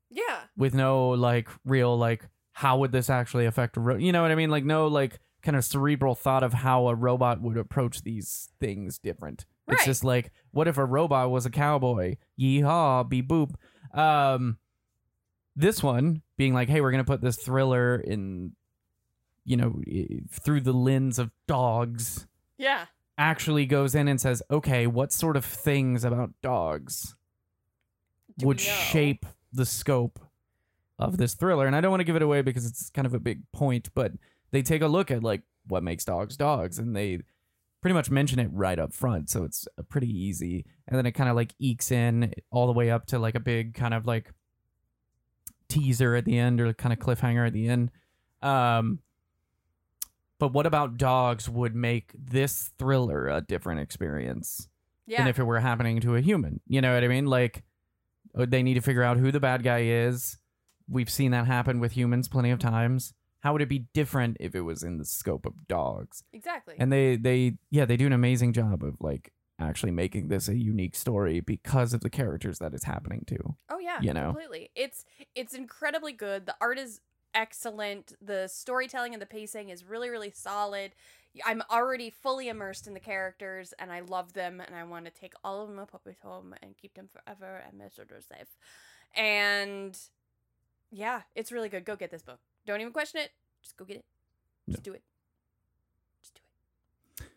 Yeah. 0.09 0.41
with 0.57 0.73
no 0.73 1.09
like 1.09 1.47
real 1.65 1.97
like 1.97 2.27
how 2.51 2.79
would 2.79 2.91
this 2.91 3.09
actually 3.09 3.45
affect 3.45 3.77
a 3.77 3.79
ro- 3.79 3.95
you 3.97 4.11
know 4.11 4.21
what 4.23 4.31
I 4.31 4.35
mean 4.35 4.49
like 4.49 4.65
no 4.65 4.87
like 4.87 5.19
kind 5.43 5.55
of 5.55 5.63
cerebral 5.63 6.15
thought 6.15 6.43
of 6.43 6.51
how 6.53 6.87
a 6.87 6.95
robot 6.95 7.41
would 7.41 7.55
approach 7.57 8.01
these 8.01 8.49
things 8.59 8.97
different. 8.97 9.45
It's 9.67 9.85
just 9.85 10.03
like 10.03 10.31
what 10.51 10.67
if 10.67 10.77
a 10.77 10.85
robot 10.85 11.29
was 11.29 11.45
a 11.45 11.49
cowboy? 11.51 12.15
Yeehaw, 12.39 13.07
be 13.07 13.21
boop. 13.21 13.53
Um 13.93 14.57
this 15.55 15.81
one 15.83 16.21
being 16.37 16.53
like 16.53 16.69
hey, 16.69 16.81
we're 16.81 16.91
going 16.91 17.03
to 17.03 17.09
put 17.09 17.21
this 17.21 17.37
thriller 17.37 17.95
in 17.97 18.53
you 19.47 19.57
know 19.57 19.81
through 20.29 20.61
the 20.61 20.73
lens 20.73 21.17
of 21.17 21.31
dogs 21.47 22.27
Yeah. 22.59 22.85
actually 23.17 23.65
goes 23.65 23.95
in 23.95 24.07
and 24.07 24.21
says, 24.21 24.43
"Okay, 24.51 24.85
what 24.85 25.11
sort 25.11 25.35
of 25.37 25.43
things 25.45 26.03
about 26.03 26.33
dogs 26.43 27.15
Do 28.37 28.45
would 28.45 28.59
shape 28.59 29.25
the 29.51 29.65
scope 29.65 30.19
of 30.99 31.17
this 31.17 31.33
thriller. 31.35 31.65
And 31.67 31.75
I 31.75 31.81
don't 31.81 31.91
want 31.91 32.01
to 32.01 32.05
give 32.05 32.15
it 32.15 32.21
away 32.21 32.41
because 32.41 32.65
it's 32.65 32.89
kind 32.89 33.05
of 33.05 33.13
a 33.13 33.19
big 33.19 33.41
point, 33.51 33.89
but 33.95 34.11
they 34.51 34.61
take 34.61 34.81
a 34.81 34.87
look 34.87 35.09
at 35.11 35.23
like 35.23 35.43
what 35.67 35.83
makes 35.83 36.03
dogs 36.03 36.35
dogs 36.37 36.79
and 36.79 36.95
they 36.95 37.21
pretty 37.81 37.93
much 37.93 38.09
mention 38.09 38.39
it 38.39 38.49
right 38.51 38.79
up 38.79 38.91
front. 38.93 39.29
So 39.29 39.43
it's 39.43 39.67
pretty 39.89 40.09
easy. 40.09 40.65
And 40.87 40.97
then 40.97 41.05
it 41.05 41.11
kind 41.11 41.29
of 41.29 41.35
like 41.35 41.53
ekes 41.59 41.91
in 41.91 42.33
all 42.51 42.65
the 42.67 42.73
way 42.73 42.89
up 42.89 43.05
to 43.07 43.19
like 43.19 43.35
a 43.35 43.39
big 43.39 43.75
kind 43.75 43.93
of 43.93 44.05
like 44.07 44.31
teaser 45.69 46.15
at 46.15 46.25
the 46.25 46.37
end 46.37 46.59
or 46.61 46.73
kind 46.73 46.93
of 46.93 46.99
cliffhanger 46.99 47.45
at 47.45 47.53
the 47.53 47.67
end. 47.67 47.91
Um, 48.41 48.99
but 50.39 50.53
what 50.53 50.65
about 50.65 50.97
dogs 50.97 51.49
would 51.49 51.75
make 51.75 52.11
this 52.17 52.71
thriller 52.77 53.27
a 53.27 53.41
different 53.41 53.81
experience? 53.81 54.67
Yeah. 55.07 55.19
than 55.19 55.27
if 55.29 55.39
it 55.39 55.45
were 55.45 55.61
happening 55.61 56.01
to 56.01 56.15
a 56.15 56.21
human. 56.21 56.59
You 56.67 56.81
know 56.81 56.93
what 56.93 57.03
I 57.03 57.07
mean? 57.07 57.27
Like 57.27 57.63
uh, 58.37 58.45
they 58.47 58.61
need 58.61 58.73
to 58.73 58.81
figure 58.81 59.03
out 59.03 59.17
who 59.17 59.31
the 59.31 59.39
bad 59.39 59.63
guy 59.63 59.83
is. 59.83 60.37
We've 60.89 61.09
seen 61.09 61.31
that 61.31 61.47
happen 61.47 61.79
with 61.79 61.93
humans 61.93 62.27
plenty 62.27 62.51
of 62.51 62.59
times. 62.59 63.13
How 63.41 63.53
would 63.53 63.61
it 63.61 63.69
be 63.69 63.85
different 63.93 64.37
if 64.39 64.55
it 64.55 64.61
was 64.61 64.83
in 64.83 64.97
the 64.97 65.05
scope 65.05 65.45
of 65.45 65.67
dogs? 65.67 66.23
exactly. 66.33 66.75
And 66.77 66.91
they 66.91 67.15
they 67.15 67.57
yeah, 67.71 67.85
they 67.85 67.97
do 67.97 68.05
an 68.05 68.13
amazing 68.13 68.53
job 68.53 68.83
of 68.83 68.95
like 68.99 69.31
actually 69.59 69.91
making 69.91 70.27
this 70.27 70.47
a 70.47 70.55
unique 70.55 70.95
story 70.95 71.39
because 71.39 71.93
of 71.93 72.01
the 72.01 72.09
characters 72.09 72.59
that 72.59 72.73
it's 72.73 72.83
happening 72.83 73.23
to. 73.27 73.37
oh 73.69 73.79
yeah. 73.79 73.99
you 74.01 74.13
know. 74.13 74.33
Completely. 74.33 74.71
It's 74.75 75.05
it's 75.35 75.53
incredibly 75.53 76.13
good. 76.13 76.45
The 76.45 76.55
art 76.59 76.77
is 76.77 76.99
excellent. 77.37 78.13
The 78.19 78.47
storytelling 78.47 79.13
and 79.13 79.21
the 79.21 79.27
pacing 79.27 79.69
is 79.69 79.85
really 79.85 80.09
really 80.09 80.31
solid. 80.33 80.91
I'm 81.45 81.61
already 81.71 82.09
fully 82.09 82.49
immersed 82.49 82.87
in 82.87 82.95
the 82.95 82.99
characters 82.99 83.73
and 83.77 83.91
I 83.91 83.99
love 83.99 84.33
them 84.33 84.59
and 84.59 84.75
I 84.75 84.83
want 84.83 85.05
to 85.05 85.11
take 85.11 85.33
all 85.43 85.63
of 85.63 85.69
my 85.69 85.85
puppies 85.85 86.17
home 86.23 86.55
and 86.63 86.75
keep 86.75 86.95
them 86.95 87.07
forever 87.07 87.63
and 87.67 87.77
make 87.77 87.93
sure 87.93 88.05
they're 88.05 88.21
safe. 88.21 88.47
And 89.15 89.97
yeah, 90.91 91.21
it's 91.35 91.51
really 91.51 91.69
good. 91.69 91.85
Go 91.85 91.95
get 91.95 92.09
this 92.09 92.23
book. 92.23 92.39
Don't 92.65 92.81
even 92.81 92.91
question 92.91 93.21
it. 93.21 93.31
Just 93.61 93.77
go 93.77 93.85
get 93.85 93.97
it. 93.97 94.05
Just 94.69 94.83
do 94.83 94.93
it. 94.93 95.03
Just 96.21 96.33
do 96.33 96.41
it. 97.23 97.27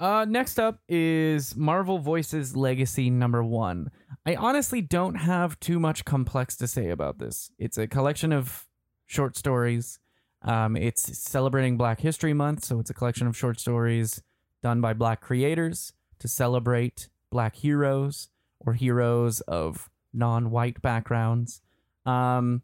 Uh, 0.00 0.24
next 0.24 0.58
up 0.58 0.80
is 0.88 1.54
Marvel 1.54 1.98
Voices 1.98 2.56
Legacy 2.56 3.10
number 3.10 3.44
one. 3.44 3.90
I 4.24 4.34
honestly 4.34 4.80
don't 4.80 5.16
have 5.16 5.60
too 5.60 5.78
much 5.78 6.04
complex 6.04 6.56
to 6.56 6.66
say 6.66 6.88
about 6.88 7.18
this. 7.18 7.50
It's 7.58 7.76
a 7.76 7.86
collection 7.86 8.32
of 8.32 8.66
short 9.12 9.36
stories. 9.36 9.98
Um, 10.42 10.74
it's 10.76 11.16
celebrating 11.18 11.76
Black 11.76 12.00
History 12.00 12.32
Month, 12.32 12.64
so 12.64 12.80
it's 12.80 12.90
a 12.90 12.94
collection 12.94 13.26
of 13.26 13.36
short 13.36 13.60
stories 13.60 14.22
done 14.62 14.80
by 14.80 14.92
Black 14.94 15.20
creators 15.20 15.92
to 16.18 16.26
celebrate 16.28 17.08
Black 17.30 17.54
heroes 17.56 18.28
or 18.58 18.72
heroes 18.72 19.40
of 19.42 19.90
non-white 20.12 20.80
backgrounds. 20.82 21.60
Um, 22.06 22.62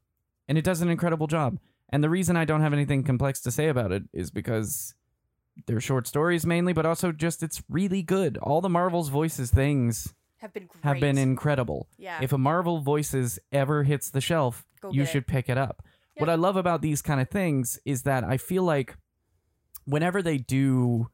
and 0.49 0.57
it 0.59 0.65
does 0.65 0.81
an 0.81 0.89
incredible 0.89 1.27
job. 1.27 1.59
And 1.91 2.03
the 2.03 2.11
reason 2.11 2.37
I 2.37 2.45
don't 2.45 2.61
have 2.63 2.73
anything 2.73 3.03
complex 3.05 3.41
to 3.43 3.51
say 3.51 3.69
about 3.69 3.93
it 3.93 4.05
is 4.13 4.31
because 4.31 4.95
they're 5.67 5.81
short 5.81 6.07
stories 6.07 6.45
mainly, 6.47 6.73
but 6.73 6.87
also 6.87 7.13
just 7.13 7.43
it's 7.43 7.63
really 7.69 8.03
good. 8.03 8.39
All 8.39 8.61
the 8.61 8.69
Marvel's 8.69 9.09
Voices 9.09 9.51
things 9.51 10.15
Have 10.39 10.53
been 10.53 10.67
great. 10.67 10.85
have 10.85 11.01
been 11.01 11.19
incredible. 11.19 11.89
Yeah. 11.99 12.19
If 12.23 12.33
a 12.33 12.39
Marvel 12.39 12.81
Voices 12.81 13.39
ever 13.53 13.85
hits 13.85 14.11
the 14.11 14.21
shelf, 14.21 14.67
Go 14.81 14.91
you 14.91 15.03
get 15.03 15.09
it. 15.09 15.13
should 15.13 15.27
pick 15.27 15.49
it 15.49 15.59
up. 15.59 15.83
What 16.19 16.29
I 16.29 16.35
love 16.35 16.57
about 16.57 16.83
these 16.83 17.03
kind 17.03 17.21
of 17.21 17.29
things 17.31 17.79
is 17.85 18.03
that 18.03 18.25
I 18.25 18.37
feel 18.37 18.63
like 18.63 18.97
whenever 19.85 20.23
they 20.23 20.39
do, 20.39 21.09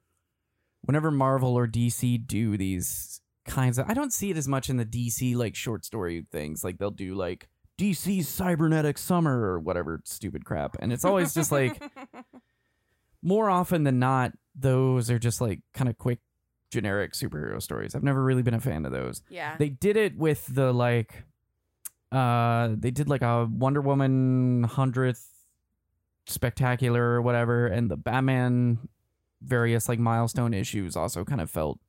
whenever 0.82 1.11
Marvel 1.11 1.54
or 1.54 1.66
DC 1.66 2.26
do 2.26 2.56
these 2.56 3.20
kinds 3.46 3.78
of, 3.78 3.88
I 3.88 3.94
don't 3.94 4.12
see 4.12 4.30
it 4.30 4.37
as 4.37 4.49
much 4.49 4.68
in 4.68 4.76
the 4.76 4.84
DC 4.87 5.37
like 5.37 5.54
short 5.54 5.84
story 5.84 6.26
things. 6.32 6.64
Like 6.64 6.78
they'll 6.78 6.90
do 6.90 7.14
like 7.14 7.49
DC's 7.78 8.28
Cybernetic 8.28 8.99
Summer 8.99 9.42
or 9.42 9.61
whatever 9.61 10.00
stupid 10.04 10.44
crap. 10.44 10.76
And 10.80 10.92
it's 10.92 11.04
always 11.04 11.34
just 11.34 11.52
like, 11.52 11.82
more 13.23 13.50
often 13.50 13.84
than 13.84 13.99
not, 13.99 14.32
those 14.54 15.11
are 15.11 15.18
just 15.18 15.40
like 15.40 15.61
kind 15.73 15.88
of 15.88 15.99
quick, 15.99 16.20
generic 16.70 17.12
superhero 17.12 17.61
stories. 17.61 17.94
I've 17.94 18.02
never 18.02 18.23
really 18.23 18.42
been 18.42 18.54
a 18.54 18.61
fan 18.61 18.84
of 18.87 18.92
those. 18.92 19.23
yeah. 19.28 19.56
They 19.58 19.68
did 19.68 19.96
it 19.96 20.16
with 20.16 20.46
the 20.46 20.73
like, 20.73 21.25
uh, 22.14 22.75
they 22.78 22.92
did 22.92 23.09
like 23.09 23.23
a 23.23 23.49
Wonder 23.50 23.80
Woman 23.80 24.62
hundredth 24.62 25.28
spectacular 26.26 27.02
or 27.02 27.23
whatever, 27.23 27.66
and 27.66 27.90
the 27.90 27.97
Batman 27.97 28.88
various 29.42 29.88
like 29.88 29.99
milestone 29.99 30.54
issues 30.54 30.97
also 30.97 31.25
kind 31.25 31.40
of 31.40 31.50
felt 31.50 31.80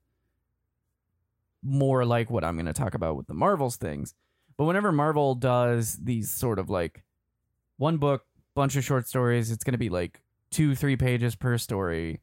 more 1.63 2.05
like 2.05 2.29
what 2.29 2.43
I'm 2.43 2.55
going 2.55 2.65
to 2.65 2.73
talk 2.73 2.95
about 2.95 3.15
with 3.15 3.27
the 3.27 3.33
Marvels 3.33 3.77
things. 3.77 4.13
But 4.57 4.65
whenever 4.65 4.91
Marvel 4.91 5.35
does 5.35 5.97
these 6.01 6.31
sort 6.31 6.59
of 6.59 6.69
like 6.69 7.03
one 7.77 7.97
book, 7.97 8.23
bunch 8.55 8.75
of 8.75 8.83
short 8.83 9.07
stories, 9.07 9.51
it's 9.51 9.63
going 9.63 9.73
to 9.73 9.77
be 9.77 9.89
like 9.89 10.21
two, 10.49 10.75
three 10.75 10.95
pages 10.95 11.35
per 11.35 11.57
story. 11.57 12.21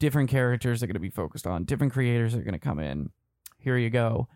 Different 0.00 0.28
characters 0.28 0.82
are 0.82 0.86
going 0.86 0.94
to 0.94 1.00
be 1.00 1.10
focused 1.10 1.46
on, 1.46 1.64
different 1.64 1.92
creators 1.92 2.34
are 2.34 2.42
going 2.42 2.52
to 2.52 2.58
come 2.58 2.80
in. 2.80 3.10
Here 3.58 3.78
you 3.78 3.90
go. 3.90 4.28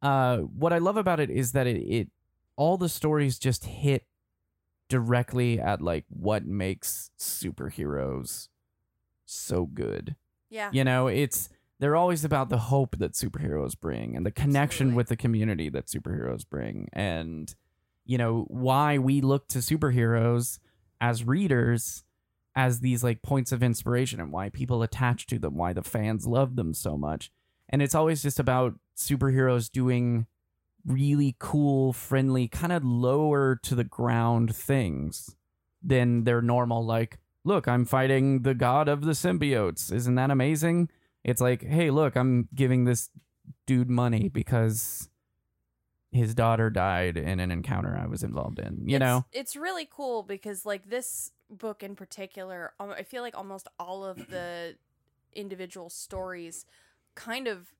Uh, 0.00 0.38
what 0.38 0.72
I 0.72 0.78
love 0.78 0.96
about 0.96 1.20
it 1.20 1.30
is 1.30 1.52
that 1.52 1.66
it, 1.66 1.76
it 1.76 2.08
all 2.56 2.76
the 2.76 2.88
stories 2.88 3.38
just 3.38 3.64
hit 3.64 4.06
directly 4.88 5.58
at 5.58 5.80
like 5.80 6.04
what 6.08 6.44
makes 6.44 7.10
superheroes 7.18 8.48
so 9.24 9.64
good. 9.66 10.16
yeah. 10.50 10.70
You 10.72 10.84
know, 10.84 11.06
it's 11.06 11.48
they're 11.78 11.96
always 11.96 12.24
about 12.24 12.48
the 12.48 12.58
hope 12.58 12.98
that 12.98 13.12
superheroes 13.12 13.78
bring 13.78 14.16
and 14.16 14.24
the 14.24 14.30
connection 14.30 14.88
Absolutely. 14.88 14.96
with 14.96 15.08
the 15.08 15.16
community 15.16 15.68
that 15.70 15.86
superheroes 15.86 16.48
bring 16.48 16.88
and 16.92 17.52
you 18.04 18.16
know 18.16 18.44
why 18.48 18.98
we 18.98 19.20
look 19.20 19.48
to 19.48 19.58
superheroes 19.58 20.60
as 21.00 21.24
readers 21.24 22.04
as 22.54 22.80
these 22.80 23.02
like 23.02 23.20
points 23.22 23.50
of 23.50 23.64
inspiration 23.64 24.20
and 24.20 24.30
why 24.30 24.48
people 24.48 24.84
attach 24.84 25.26
to 25.26 25.40
them 25.40 25.56
why 25.56 25.72
the 25.72 25.82
fans 25.82 26.24
love 26.24 26.54
them 26.54 26.72
so 26.72 26.96
much 26.96 27.32
and 27.68 27.82
it's 27.82 27.96
always 27.96 28.22
just 28.22 28.38
about 28.38 28.74
superheroes 28.96 29.68
doing 29.68 30.26
really 30.86 31.36
cool 31.38 31.92
friendly 31.92 32.48
kind 32.48 32.72
of 32.72 32.84
lower 32.84 33.56
to 33.62 33.74
the 33.74 33.84
ground 33.84 34.54
things 34.54 35.36
than 35.82 36.24
their 36.24 36.42
normal 36.42 36.84
like 36.84 37.18
look 37.44 37.68
i'm 37.68 37.84
fighting 37.84 38.42
the 38.42 38.54
god 38.54 38.88
of 38.88 39.02
the 39.02 39.12
symbiotes. 39.12 39.92
Isn't 39.92 40.14
that 40.16 40.30
amazing? 40.30 40.88
It's 41.24 41.40
like 41.40 41.62
hey 41.62 41.90
look 41.90 42.16
i'm 42.16 42.48
giving 42.54 42.84
this 42.84 43.10
dude 43.66 43.90
money 43.90 44.28
because 44.28 45.08
his 46.10 46.34
daughter 46.34 46.68
died 46.68 47.16
in 47.16 47.40
an 47.40 47.50
encounter 47.50 47.98
i 48.00 48.06
was 48.06 48.22
involved 48.22 48.58
in 48.58 48.82
you 48.86 48.96
it's, 48.96 49.00
know? 49.00 49.24
it's 49.32 49.56
really 49.56 49.88
cool 49.90 50.22
because 50.22 50.66
like 50.66 50.90
this 50.90 51.32
book 51.50 51.82
in 51.82 51.96
particular 51.96 52.72
um, 52.78 52.90
i 52.90 53.02
feel 53.02 53.22
like 53.22 53.36
almost 53.36 53.68
all 53.78 54.04
of 54.04 54.16
the 54.28 54.74
individual 55.34 55.88
stories 55.88 56.66
kind 57.14 57.46
of 57.46 57.72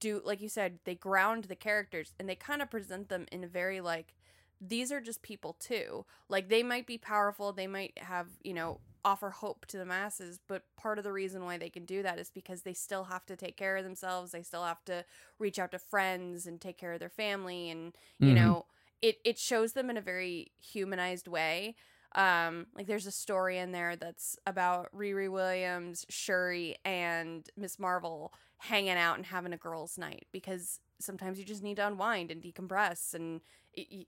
do 0.00 0.20
like 0.24 0.40
you 0.40 0.48
said 0.48 0.78
they 0.84 0.94
ground 0.94 1.44
the 1.44 1.56
characters 1.56 2.12
and 2.18 2.28
they 2.28 2.34
kind 2.34 2.62
of 2.62 2.70
present 2.70 3.08
them 3.08 3.26
in 3.32 3.44
a 3.44 3.48
very 3.48 3.80
like 3.80 4.14
these 4.60 4.92
are 4.92 5.00
just 5.00 5.22
people 5.22 5.54
too 5.58 6.04
like 6.28 6.48
they 6.48 6.62
might 6.62 6.86
be 6.86 6.98
powerful 6.98 7.52
they 7.52 7.66
might 7.66 7.92
have 7.98 8.28
you 8.42 8.54
know 8.54 8.80
offer 9.04 9.30
hope 9.30 9.66
to 9.66 9.76
the 9.76 9.84
masses 9.84 10.38
but 10.46 10.62
part 10.76 10.98
of 10.98 11.04
the 11.04 11.12
reason 11.12 11.44
why 11.44 11.56
they 11.58 11.68
can 11.70 11.84
do 11.84 12.02
that 12.02 12.18
is 12.18 12.30
because 12.30 12.62
they 12.62 12.72
still 12.72 13.04
have 13.04 13.26
to 13.26 13.36
take 13.36 13.56
care 13.56 13.76
of 13.76 13.84
themselves 13.84 14.30
they 14.32 14.42
still 14.42 14.64
have 14.64 14.84
to 14.84 15.04
reach 15.38 15.58
out 15.58 15.72
to 15.72 15.78
friends 15.78 16.46
and 16.46 16.60
take 16.60 16.78
care 16.78 16.92
of 16.92 17.00
their 17.00 17.08
family 17.08 17.70
and 17.70 17.96
you 18.22 18.34
Mhm. 18.34 18.34
know 18.34 18.66
it 19.00 19.18
it 19.24 19.38
shows 19.38 19.72
them 19.72 19.90
in 19.90 19.96
a 19.96 20.00
very 20.02 20.52
humanized 20.60 21.26
way 21.26 21.74
um 22.14 22.66
like 22.74 22.86
there's 22.86 23.06
a 23.06 23.12
story 23.12 23.58
in 23.58 23.72
there 23.72 23.96
that's 23.96 24.36
about 24.46 24.94
Riri 24.94 25.30
Williams, 25.30 26.06
Shuri 26.08 26.76
and 26.84 27.48
Miss 27.56 27.78
Marvel 27.78 28.32
hanging 28.58 28.90
out 28.90 29.16
and 29.16 29.26
having 29.26 29.52
a 29.52 29.56
girls 29.56 29.98
night 29.98 30.26
because 30.30 30.78
sometimes 31.00 31.38
you 31.38 31.44
just 31.44 31.62
need 31.62 31.76
to 31.76 31.86
unwind 31.86 32.30
and 32.30 32.40
decompress 32.42 33.12
and 33.12 33.40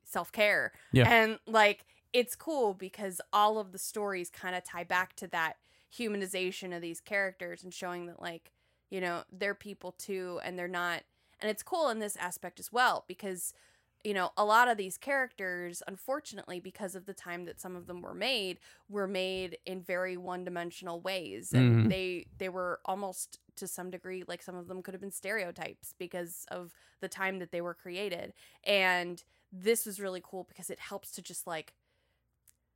self 0.04 0.30
care. 0.32 0.72
Yeah. 0.92 1.08
And 1.08 1.38
like 1.46 1.86
it's 2.12 2.36
cool 2.36 2.74
because 2.74 3.20
all 3.32 3.58
of 3.58 3.72
the 3.72 3.78
stories 3.78 4.30
kind 4.30 4.54
of 4.54 4.64
tie 4.64 4.84
back 4.84 5.16
to 5.16 5.26
that 5.28 5.56
humanization 5.96 6.74
of 6.74 6.82
these 6.82 7.00
characters 7.00 7.64
and 7.64 7.74
showing 7.74 8.06
that 8.06 8.22
like, 8.22 8.52
you 8.90 9.00
know, 9.00 9.24
they're 9.32 9.54
people 9.54 9.92
too 9.92 10.40
and 10.44 10.58
they're 10.58 10.68
not 10.68 11.02
and 11.40 11.50
it's 11.50 11.62
cool 11.62 11.88
in 11.88 11.98
this 11.98 12.16
aspect 12.16 12.60
as 12.60 12.72
well 12.72 13.04
because 13.08 13.52
you 14.04 14.14
know, 14.14 14.30
a 14.36 14.44
lot 14.44 14.68
of 14.68 14.76
these 14.76 14.98
characters, 14.98 15.82
unfortunately, 15.88 16.60
because 16.60 16.94
of 16.94 17.06
the 17.06 17.14
time 17.14 17.46
that 17.46 17.60
some 17.60 17.74
of 17.76 17.86
them 17.86 18.02
were 18.02 18.14
made, 18.14 18.60
were 18.88 19.08
made 19.08 19.58
in 19.66 19.82
very 19.82 20.16
one-dimensional 20.16 21.00
ways, 21.00 21.54
and 21.54 21.80
Mhm. 21.80 21.90
they 21.90 22.26
they 22.38 22.48
were 22.50 22.80
almost 22.84 23.40
to 23.56 23.66
some 23.68 23.90
degree 23.90 24.24
like 24.28 24.42
some 24.42 24.56
of 24.56 24.68
them 24.68 24.82
could 24.82 24.94
have 24.94 25.00
been 25.00 25.10
stereotypes 25.12 25.94
because 25.98 26.44
of 26.50 26.74
the 27.00 27.08
time 27.08 27.38
that 27.38 27.50
they 27.52 27.60
were 27.62 27.74
created. 27.74 28.34
And 28.64 29.22
this 29.52 29.86
was 29.86 30.00
really 30.00 30.20
cool 30.22 30.44
because 30.44 30.70
it 30.70 30.80
helps 30.80 31.12
to 31.12 31.22
just 31.22 31.46
like 31.46 31.74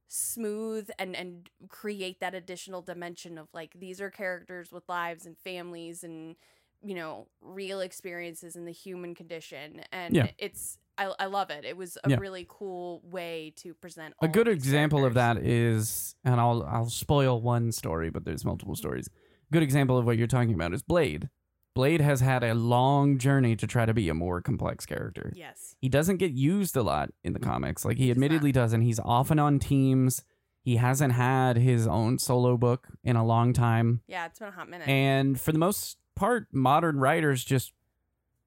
smooth 0.09 0.89
and 0.99 1.15
and 1.15 1.51
create 1.69 2.19
that 2.21 2.35
additional 2.35 2.81
dimension 2.81 3.37
of 3.37 3.49
like 3.53 3.75
these 3.79 4.01
are 4.01 4.11
characters 4.11 4.73
with 4.73 4.89
lives 4.89 5.27
and 5.27 5.39
families 5.39 6.03
and 6.03 6.37
you 6.83 6.95
know 6.95 7.29
real 7.43 7.81
experiences 7.81 8.57
in 8.57 8.65
the 8.65 8.73
human 8.73 9.15
condition 9.15 9.81
and 9.93 10.17
Yeah. 10.17 10.31
it's 10.39 10.79
I, 10.99 11.15
I 11.19 11.27
love 11.27 11.51
it. 11.51 11.65
It 11.65 11.77
was 11.77 11.97
a 12.03 12.11
Yeah. 12.11 12.17
really 12.19 12.45
cool 12.49 13.01
way 13.05 13.53
to 13.57 13.73
present 13.75 14.15
a 14.21 14.27
of 14.27 14.33
good 14.33 14.49
example 14.49 15.05
of 15.05 15.15
that 15.15 15.39
is 15.39 16.17
and 16.25 16.41
i'll 16.41 16.65
i'll 16.65 16.91
spoil 16.91 17.41
one 17.41 17.71
story 17.73 18.11
but 18.11 18.25
there's 18.25 18.45
multiple 18.45 18.75
mm-hmm. 18.75 18.79
stories. 18.81 19.09
Good 19.51 19.63
example 19.63 19.97
of 19.97 20.05
what 20.05 20.19
you're 20.19 20.27
talking 20.27 20.55
about 20.55 20.75
is 20.75 20.83
blade. 20.83 21.31
Blade 21.75 22.01
has 22.01 22.21
had 22.21 22.43
a 22.43 22.55
long 22.55 23.19
journey 23.19 23.55
to 23.57 23.67
try 23.67 23.87
to 23.87 23.95
be 23.95 24.09
a 24.09 24.15
more 24.15 24.43
complex 24.43 24.85
character. 24.85 25.33
Yes. 25.37 25.77
He 25.81 25.89
doesn't 25.89 26.17
get 26.17 26.33
used 26.33 26.77
a 26.77 26.83
lot 26.83 27.11
in 27.23 27.33
the 27.33 27.39
mm-hmm. 27.39 27.49
comics. 27.49 27.85
Like 27.85 27.97
he 27.97 28.05
He 28.05 28.09
does 28.09 28.19
not. 28.19 28.25
admittedly 28.25 28.53
doesn't. 28.53 28.81
He's 28.83 28.99
often 28.99 29.39
on 29.39 29.59
teams. 29.61 30.25
He 30.61 30.77
hasn't 30.77 31.15
had 31.15 31.57
his 31.57 31.87
own 31.87 32.19
solo 32.19 32.57
book 32.57 32.89
in 33.05 33.17
a 33.17 33.25
long 33.25 33.53
time. 33.53 34.03
Yeah 34.07 34.27
it's 34.27 34.39
been 34.39 34.49
a 34.49 34.51
hot 34.51 34.69
minute. 34.69 34.89
And 34.89 35.41
for 35.41 35.53
the 35.53 35.59
most 35.59 35.99
part 36.17 36.49
modern 36.53 36.99
writers 36.99 37.45
just 37.45 37.73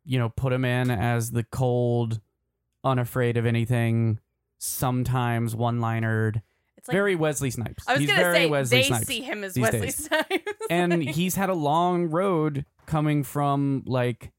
you 0.03 0.19
know 0.19 0.29
put 0.29 0.51
him 0.51 0.65
in 0.65 0.91
as 0.91 1.31
the 1.31 1.43
cold 1.43 2.19
unafraid 2.83 3.37
of 3.37 3.45
anything 3.45 4.19
sometimes 4.57 5.55
one-linered 5.55 6.41
it's 6.77 6.87
like 6.87 6.93
very 6.95 7.15
Wesley 7.15 7.51
Snipes. 7.51 7.83
I 7.87 7.93
was 7.93 7.99
He's 8.01 8.09
gonna 8.09 8.33
say 8.33 8.47
Wesley 8.47 8.77
they 8.79 8.83
Snipes. 8.87 9.05
see 9.07 9.21
him 9.21 9.43
as 9.43 9.57
Wesley 9.57 9.81
days. 9.81 10.05
Snipes 10.05 10.51
and 10.69 11.03
he's 11.09 11.35
had 11.35 11.49
a 11.49 11.53
long 11.53 12.05
road 12.09 12.65
coming 12.87 13.23
from 13.23 13.83
like 13.85 14.31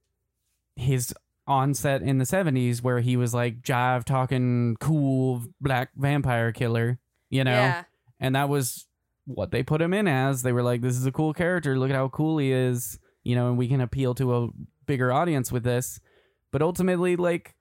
his 0.74 1.14
onset 1.46 2.02
in 2.02 2.18
the 2.18 2.24
70s 2.24 2.83
where 2.83 3.00
he 3.00 3.16
was 3.16 3.33
like 3.35 3.62
jive 3.62 4.05
talking 4.05 4.76
cool 4.81 5.42
black 5.61 5.90
vampire 5.96 6.50
killer, 6.52 6.98
you 7.31 7.44
know? 7.44 7.52
yeah 7.52 7.85
And 8.18 8.35
that 8.35 8.48
was 8.48 8.87
what 9.24 9.50
they 9.52 9.62
put 9.62 9.81
him 9.81 9.94
in 9.94 10.09
as. 10.09 10.42
They 10.42 10.52
were 10.52 10.62
like 10.64 10.81
this 10.81 10.96
is 10.96 11.07
a 11.07 11.12
cool 11.12 11.33
character, 11.33 11.78
look 11.78 11.90
at 11.90 11.96
how 11.96 12.09
cool 12.09 12.38
he 12.38 12.50
is, 12.52 12.98
you 13.22 13.37
know, 13.37 13.48
and 13.48 13.59
we 13.59 13.68
can 13.68 13.81
appeal 13.81 14.14
to 14.16 14.37
a 14.37 14.48
bigger 14.87 15.12
audience 15.12 15.52
with 15.52 15.62
this. 15.62 16.00
But 16.50 16.61
ultimately 16.62 17.14
like 17.14 17.55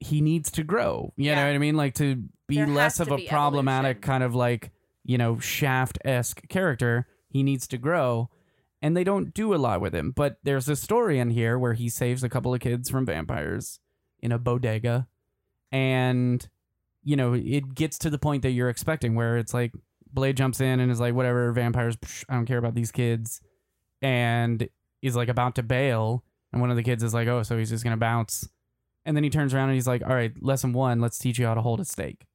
he 0.00 0.20
needs 0.20 0.50
to 0.52 0.64
grow. 0.64 1.12
You 1.16 1.34
know 1.34 1.46
what 1.46 1.54
I 1.54 1.58
mean? 1.58 1.76
Like 1.76 1.94
to 1.94 2.24
be 2.46 2.56
There 2.56 2.66
less 2.66 3.00
of 3.00 3.10
a 3.10 3.26
problematic 3.26 3.98
evolution. 3.98 4.02
kind 4.02 4.22
of 4.22 4.34
like, 4.34 4.70
you 5.04 5.18
know, 5.18 5.38
shaft 5.38 5.98
esque 6.04 6.46
character. 6.48 7.06
He 7.28 7.42
needs 7.42 7.66
to 7.68 7.78
grow. 7.78 8.30
And 8.82 8.96
they 8.96 9.04
don't 9.04 9.32
do 9.32 9.54
a 9.54 9.56
lot 9.56 9.80
with 9.80 9.94
him. 9.94 10.10
But 10.10 10.38
there's 10.42 10.68
a 10.68 10.76
story 10.76 11.18
in 11.18 11.30
here 11.30 11.58
where 11.58 11.72
he 11.72 11.88
saves 11.88 12.22
a 12.22 12.28
couple 12.28 12.52
of 12.52 12.60
kids 12.60 12.90
from 12.90 13.06
vampires 13.06 13.80
in 14.20 14.30
a 14.30 14.38
bodega. 14.38 15.08
And, 15.72 16.46
you 17.02 17.16
know, 17.16 17.32
it 17.32 17.74
gets 17.74 17.98
to 18.00 18.10
the 18.10 18.18
point 18.18 18.42
that 18.42 18.50
you're 18.50 18.68
expecting 18.68 19.14
where 19.14 19.38
it's 19.38 19.54
like 19.54 19.72
Blade 20.12 20.36
jumps 20.36 20.60
in 20.60 20.80
and 20.80 20.92
is 20.92 21.00
like, 21.00 21.14
whatever, 21.14 21.50
vampires, 21.52 21.96
psh, 21.96 22.24
I 22.28 22.34
don't 22.34 22.46
care 22.46 22.58
about 22.58 22.74
these 22.74 22.92
kids. 22.92 23.40
And 24.02 24.68
is 25.00 25.16
like 25.16 25.28
about 25.28 25.54
to 25.54 25.62
bail. 25.62 26.24
And 26.52 26.60
one 26.60 26.70
of 26.70 26.76
the 26.76 26.82
kids 26.82 27.02
is 27.02 27.14
like, 27.14 27.28
oh, 27.28 27.42
so 27.42 27.56
he's 27.58 27.70
just 27.70 27.84
going 27.84 27.96
to 27.96 28.00
bounce. 28.00 28.48
And 29.04 29.16
then 29.16 29.24
he 29.24 29.30
turns 29.30 29.52
around 29.52 29.68
and 29.68 29.74
he's 29.74 29.86
like, 29.86 30.02
all 30.02 30.14
right, 30.14 30.32
lesson 30.40 30.72
one, 30.72 31.00
let's 31.00 31.18
teach 31.18 31.38
you 31.38 31.46
how 31.46 31.54
to 31.54 31.60
hold 31.60 31.80
a 31.80 31.84
stake. 31.84 32.26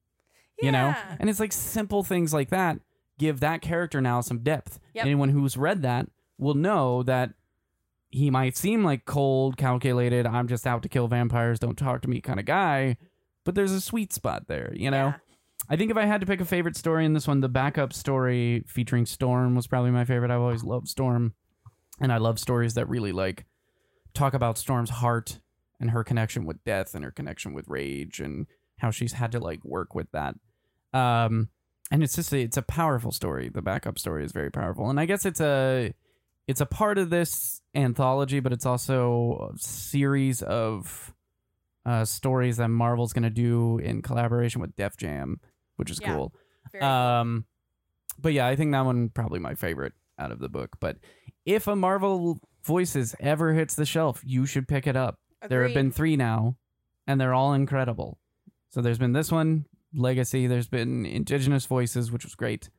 You 0.62 0.70
know? 0.70 0.94
And 1.18 1.30
it's 1.30 1.40
like 1.40 1.52
simple 1.52 2.02
things 2.02 2.34
like 2.34 2.50
that 2.50 2.80
give 3.18 3.40
that 3.40 3.60
character 3.60 4.00
now 4.00 4.20
some 4.20 4.38
depth. 4.38 4.80
Yep. 4.94 5.04
Anyone 5.04 5.28
who's 5.28 5.56
read 5.56 5.82
that 5.82 6.08
will 6.38 6.54
know 6.54 7.02
that 7.02 7.34
he 8.08 8.30
might 8.30 8.56
seem 8.56 8.82
like 8.82 9.04
cold, 9.04 9.56
calculated, 9.56 10.26
I'm 10.26 10.48
just 10.48 10.66
out 10.66 10.82
to 10.82 10.88
kill 10.88 11.06
vampires, 11.06 11.58
don't 11.58 11.76
talk 11.76 12.02
to 12.02 12.08
me 12.08 12.20
kind 12.20 12.40
of 12.40 12.46
guy, 12.46 12.96
but 13.44 13.54
there's 13.54 13.72
a 13.72 13.80
sweet 13.80 14.12
spot 14.12 14.48
there, 14.48 14.72
you 14.74 14.90
know? 14.90 15.08
Yeah. 15.08 15.14
I 15.68 15.76
think 15.76 15.90
if 15.90 15.96
I 15.96 16.06
had 16.06 16.20
to 16.22 16.26
pick 16.26 16.40
a 16.40 16.44
favorite 16.44 16.76
story 16.76 17.04
in 17.04 17.12
this 17.12 17.28
one, 17.28 17.40
the 17.40 17.48
backup 17.48 17.92
story 17.92 18.64
featuring 18.66 19.06
Storm 19.06 19.54
was 19.54 19.66
probably 19.66 19.90
my 19.90 20.04
favorite. 20.04 20.30
I've 20.30 20.40
always 20.40 20.64
loved 20.64 20.88
Storm. 20.88 21.34
And 22.00 22.12
I 22.12 22.16
love 22.16 22.38
stories 22.38 22.74
that 22.74 22.88
really 22.88 23.12
like 23.12 23.44
talk 24.14 24.32
about 24.32 24.56
Storm's 24.56 24.90
heart 24.90 25.38
and 25.80 25.90
her 25.90 26.04
connection 26.04 26.44
with 26.44 26.62
death 26.64 26.94
and 26.94 27.04
her 27.04 27.10
connection 27.10 27.52
with 27.54 27.66
rage 27.68 28.20
and 28.20 28.46
how 28.78 28.90
she's 28.90 29.14
had 29.14 29.32
to 29.32 29.40
like 29.40 29.64
work 29.64 29.94
with 29.94 30.10
that. 30.12 30.34
Um 30.92 31.48
and 31.92 32.04
it's 32.04 32.14
just 32.14 32.32
a, 32.32 32.40
it's 32.40 32.56
a 32.56 32.62
powerful 32.62 33.10
story. 33.10 33.48
The 33.48 33.62
backup 33.62 33.98
story 33.98 34.24
is 34.24 34.30
very 34.32 34.50
powerful. 34.50 34.88
And 34.90 35.00
I 35.00 35.06
guess 35.06 35.26
it's 35.26 35.40
a 35.40 35.92
it's 36.46 36.60
a 36.60 36.66
part 36.66 36.98
of 36.98 37.10
this 37.10 37.60
anthology, 37.74 38.40
but 38.40 38.52
it's 38.52 38.66
also 38.66 39.52
a 39.54 39.58
series 39.58 40.42
of 40.42 41.14
uh, 41.86 42.04
stories 42.04 42.56
that 42.58 42.68
Marvel's 42.68 43.12
going 43.12 43.22
to 43.22 43.30
do 43.30 43.78
in 43.78 44.02
collaboration 44.02 44.60
with 44.60 44.74
Def 44.76 44.96
Jam, 44.96 45.40
which 45.76 45.90
is 45.90 46.00
Yeah. 46.00 46.14
cool. 46.14 46.34
Very 46.72 46.82
cool. 46.82 46.90
Um, 46.90 47.44
but 48.18 48.32
yeah, 48.32 48.46
I 48.46 48.56
think 48.56 48.72
that 48.72 48.84
one 48.84 49.08
probably 49.08 49.38
my 49.38 49.54
favorite 49.54 49.92
out 50.18 50.30
of 50.32 50.40
the 50.40 50.48
book. 50.48 50.76
But 50.80 50.98
if 51.46 51.66
a 51.66 51.74
Marvel 51.76 52.40
Voices 52.64 53.14
ever 53.20 53.54
hits 53.54 53.74
the 53.74 53.86
shelf, 53.86 54.20
you 54.24 54.44
should 54.44 54.68
pick 54.68 54.86
it 54.86 54.96
up. 54.96 55.18
There 55.48 55.62
have 55.62 55.74
been 55.74 55.90
three 55.90 56.16
now, 56.16 56.56
and 57.06 57.20
they're 57.20 57.34
all 57.34 57.54
incredible. 57.54 58.18
So 58.70 58.80
there's 58.80 58.98
been 58.98 59.12
this 59.12 59.32
one, 59.32 59.66
Legacy. 59.94 60.46
There's 60.46 60.68
been 60.68 61.06
Indigenous 61.06 61.66
Voices, 61.66 62.12
which 62.12 62.24
was 62.24 62.34
great, 62.34 62.70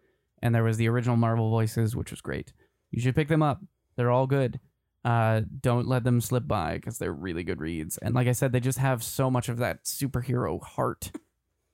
and 0.41 0.53
there 0.53 0.63
was 0.63 0.77
the 0.77 0.87
original 0.87 1.17
Marvel 1.17 1.49
Voices, 1.49 1.95
which 1.95 2.11
was 2.11 2.21
great. 2.21 2.53
You 2.91 3.01
should 3.01 3.15
pick 3.15 3.27
them 3.27 3.43
up. 3.43 3.61
They're 3.95 4.11
all 4.11 4.27
good. 4.27 4.59
Uh, 5.03 5.41
don't 5.59 5.87
let 5.87 6.03
them 6.03 6.21
slip 6.21 6.47
by 6.47 6.75
because 6.75 6.97
they're 6.97 7.11
really 7.11 7.43
good 7.43 7.59
reads. 7.59 7.97
And 7.97 8.13
like 8.13 8.27
I 8.27 8.33
said, 8.33 8.51
they 8.51 8.59
just 8.59 8.77
have 8.77 9.03
so 9.03 9.31
much 9.31 9.49
of 9.49 9.57
that 9.57 9.83
superhero 9.83 10.61
heart 10.61 11.11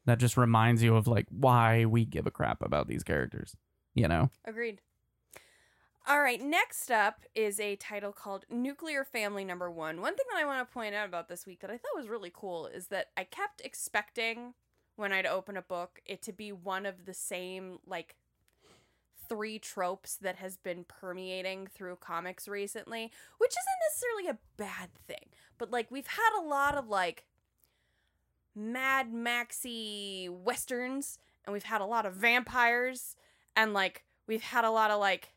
that 0.06 0.19
just 0.19 0.38
reminds 0.38 0.82
you 0.82 0.95
of 0.95 1.08
like 1.08 1.28
why 1.30 1.86
we 1.86 2.06
give 2.06 2.26
a 2.26 2.32
crap 2.32 2.63
about 2.63 2.88
these 2.88 3.04
characters. 3.04 3.56
You 3.93 4.08
know? 4.08 4.30
Agreed. 4.45 4.80
All 6.10 6.22
right, 6.22 6.41
next 6.41 6.89
up 6.89 7.26
is 7.36 7.60
a 7.60 7.76
title 7.76 8.13
called 8.13 8.46
Nuclear 8.50 9.04
Family 9.04 9.43
Number 9.43 9.70
One. 9.70 10.00
One 10.00 10.15
thing 10.15 10.26
that 10.32 10.39
I 10.39 10.46
want 10.46 10.65
to 10.65 10.74
point 10.74 10.96
out 10.96 11.06
about 11.06 11.28
this 11.28 11.46
week 11.46 11.60
that 11.60 11.70
I 11.70 11.78
thought 11.78 11.98
was 11.98 12.08
really 12.08 12.32
cool 12.34 12.65
is 12.65 12.88
that 12.88 13.08
I 13.17 13.26
kept 13.26 13.60
expecting 13.60 14.54
when 14.96 15.12
I'd 15.12 15.26
open 15.26 15.58
a 15.58 15.62
book 15.62 16.00
it 16.06 16.22
to 16.22 16.32
be 16.32 16.54
one 16.54 16.86
of 16.86 17.04
the 17.04 17.13
same, 17.13 17.80
like, 17.86 18.15
three 19.28 19.60
tropes 19.60 20.15
that 20.15 20.38
has 20.38 20.56
been 20.56 20.86
permeating 20.86 21.67
through 21.67 21.98
comics 21.98 22.48
recently, 22.48 23.12
which 23.38 23.52
isn't 23.52 23.91
necessarily 23.91 24.28
a 24.30 24.39
bad 24.56 24.96
thing. 25.08 25.28
But, 25.58 25.72
like, 25.72 25.91
we've 25.91 26.08
had 26.08 26.39
a 26.39 26.48
lot 26.48 26.76
of, 26.76 26.88
like, 26.88 27.26
Mad 28.56 29.12
Maxy 29.12 30.30
westerns, 30.30 31.20
and 31.43 31.52
we've 31.52 31.63
had 31.63 31.82
a 31.82 31.86
lot 31.86 32.06
of 32.06 32.13
vampires, 32.13 33.17
and, 33.58 33.74
like, 33.74 34.06
we've 34.26 34.41
had 34.41 34.63
a 34.63 34.72
lot 34.72 34.89
of, 34.89 35.02
like, 35.02 35.34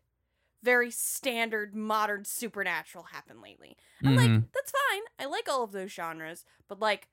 very 0.63 0.91
standard 0.91 1.75
modern 1.75 2.25
supernatural 2.25 3.05
happen 3.05 3.41
lately. 3.41 3.77
I'm 4.05 4.15
like 4.15 4.33
Mhm. 4.33 4.49
that's 4.55 4.73
fine. 4.91 5.03
I 5.19 5.27
like 5.27 5.49
all 5.49 5.65
of 5.65 5.73
those 5.73 5.91
genres, 5.93 6.45
but 6.69 6.81
like 6.81 7.09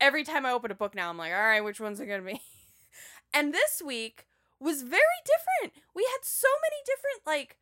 every 0.00 0.24
time 0.24 0.46
I 0.46 0.52
open 0.52 0.70
a 0.70 0.74
book 0.74 0.94
now 0.94 1.10
I'm 1.10 1.18
like, 1.18 1.32
"All 1.32 1.38
right, 1.38 1.62
which 1.64 1.80
one's 1.80 2.00
it 2.00 2.06
to 2.06 2.22
be?" 2.22 2.40
and 3.34 3.54
this 3.54 3.82
week 3.84 4.26
was 4.60 4.82
very 4.82 5.02
different. 5.24 5.74
We 5.94 6.04
had 6.04 6.24
so 6.24 6.48
many 6.62 6.82
different 6.86 7.26
like 7.26 7.58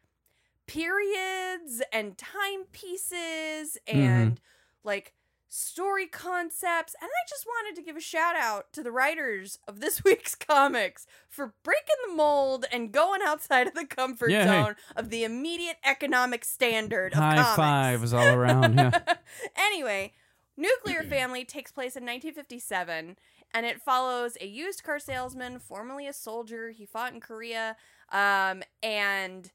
periods 0.67 1.83
and 1.93 2.17
timepieces 2.19 3.79
and 3.87 4.41
like 4.85 5.15
story 5.57 6.07
concepts 6.09 6.97
and 7.01 7.09
I 7.09 7.23
just 7.29 7.47
wanted 7.47 7.77
to 7.77 7.85
give 7.87 7.97
a 7.97 8.01
shout 8.01 8.35
out 8.35 8.73
to 8.73 8.83
the 8.83 8.91
writers 8.91 9.57
of 9.69 9.79
this 9.79 10.03
week's 10.05 10.35
comics 10.35 11.07
for 11.29 11.55
breaking 11.63 11.95
the 12.09 12.15
mold 12.15 12.65
and 12.73 12.91
going 12.91 13.21
outside 13.25 13.69
of 13.69 13.75
the 13.75 13.87
comfort 13.87 14.33
Yeah, 14.33 14.45
hey. 14.47 14.63
zone 14.65 14.77
of 14.97 15.11
the 15.11 15.23
immediate 15.23 15.77
economic 15.85 16.45
standard 16.45 17.13
of 17.13 17.19
High 17.21 17.37
comics. 17.37 17.55
fives 17.57 18.13
all 18.13 18.27
around. 18.35 18.75
Yeah. 18.77 18.99
anyway, 19.57 20.13
Nuclear 20.57 21.03
Family 21.09 21.45
takes 21.45 21.71
place 21.71 21.95
in 21.95 22.03
1957 22.03 23.17
and 23.53 23.65
it 23.67 23.81
follows 23.81 24.37
a 24.41 24.47
used 24.49 24.83
car 24.83 24.99
salesman, 24.99 25.61
formerly 25.61 26.09
a 26.09 26.13
soldier. 26.13 26.71
He 26.71 26.85
fought 26.85 27.15
in 27.15 27.21
Korea 27.21 27.77
um, 28.11 28.65
and 28.83 29.53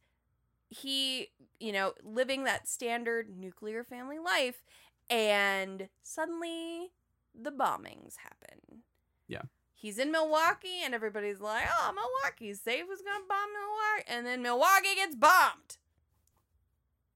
he, 0.69 1.27
you 1.59 1.73
know, 1.73 1.93
living 2.03 2.45
that 2.45 2.69
standard 2.69 3.37
nuclear 3.37 3.83
family 3.83 4.19
life 4.19 4.63
and 5.09 5.89
suddenly 6.03 6.91
the 7.39 7.51
bombings 7.51 8.17
happen. 8.17 8.83
Yeah. 9.27 9.43
He's 9.73 9.97
in 9.97 10.11
Milwaukee 10.11 10.81
and 10.83 10.93
everybody's 10.93 11.39
like, 11.39 11.63
"Oh, 11.69 11.91
Milwaukee's 11.93 12.59
safe. 12.61 12.83
Who's 12.87 13.01
going 13.01 13.21
to 13.21 13.27
bomb 13.27 13.49
Milwaukee?" 13.53 14.03
And 14.07 14.25
then 14.25 14.41
Milwaukee 14.41 14.95
gets 14.95 15.15
bombed. 15.15 15.77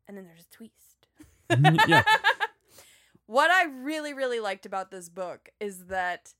And 0.07 0.17
then 0.17 0.25
there's 0.27 0.45
a 0.45 0.49
twist. 0.49 1.07
Mm-hmm, 1.49 1.89
yeah. 1.89 2.03
What 3.25 3.49
I 3.51 3.63
really, 3.65 4.13
really 4.13 4.41
liked 4.41 4.65
about 4.65 4.91
this 4.91 5.07
book 5.07 5.49
is 5.59 5.85
that 5.85 6.33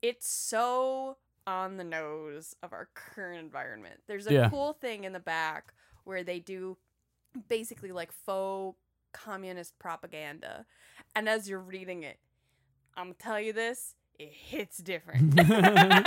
it's 0.00 0.26
so 0.28 1.18
on 1.46 1.76
the 1.76 1.84
nose 1.84 2.56
of 2.62 2.72
our 2.72 2.88
current 2.94 3.38
environment. 3.38 4.00
There's 4.08 4.26
a 4.26 4.32
Yeah. 4.32 4.48
cool 4.50 4.72
thing 4.72 5.04
in 5.04 5.12
the 5.12 5.20
back 5.20 5.74
where 6.04 6.24
they 6.24 6.38
do 6.40 6.78
basically 7.48 7.92
like 7.92 8.12
faux 8.12 8.78
communist 9.12 9.78
propaganda. 9.78 10.66
And 11.14 11.28
as 11.28 11.48
you're 11.48 11.60
reading 11.60 12.02
it, 12.02 12.18
I'm 12.96 13.06
gonna 13.06 13.14
tell 13.18 13.40
you 13.40 13.52
this, 13.52 13.94
it 14.18 14.30
hits 14.32 14.78
different. 14.78 15.34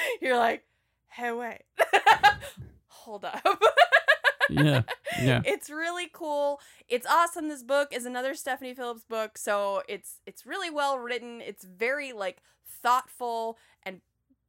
you're 0.20 0.38
like, 0.38 0.64
hey, 1.08 1.32
wait. 1.32 1.62
Hold 2.88 3.24
up. 3.24 3.42
Yeah. 4.48 4.82
Yeah. 5.20 5.42
It's 5.44 5.70
really 5.70 6.08
cool. 6.12 6.60
It's 6.88 7.06
awesome. 7.06 7.48
This 7.48 7.62
book 7.62 7.88
is 7.92 8.06
another 8.06 8.34
Stephanie 8.34 8.74
Phillips 8.74 9.04
book, 9.04 9.38
so 9.38 9.82
it's 9.88 10.20
it's 10.26 10.46
really 10.46 10.70
well 10.70 10.98
written. 10.98 11.40
It's 11.40 11.64
very 11.64 12.12
like 12.12 12.38
thoughtful 12.82 13.58
and 13.82 14.00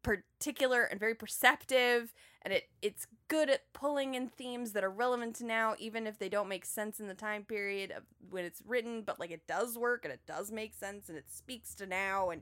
particular 0.03 0.83
and 0.83 0.99
very 0.99 1.15
perceptive, 1.15 2.13
and 2.43 2.53
it 2.53 2.69
it's 2.81 3.07
good 3.29 3.49
at 3.49 3.61
pulling 3.73 4.13
in 4.15 4.27
themes 4.27 4.73
that 4.73 4.83
are 4.83 4.89
relevant 4.91 5.35
to 5.37 5.45
now, 5.45 5.75
even 5.79 6.05
if 6.05 6.19
they 6.19 6.29
don't 6.29 6.49
make 6.49 6.65
sense 6.65 6.99
in 6.99 7.07
the 7.07 7.13
time 7.13 7.43
period 7.43 7.91
of 7.91 8.03
when 8.29 8.43
it's 8.45 8.61
written. 8.65 9.01
But 9.01 9.19
like 9.19 9.31
it 9.31 9.47
does 9.47 9.77
work 9.77 10.03
and 10.05 10.13
it 10.13 10.21
does 10.27 10.51
make 10.51 10.73
sense 10.73 11.09
and 11.09 11.17
it 11.17 11.31
speaks 11.31 11.73
to 11.75 11.85
now 11.85 12.29
and 12.29 12.41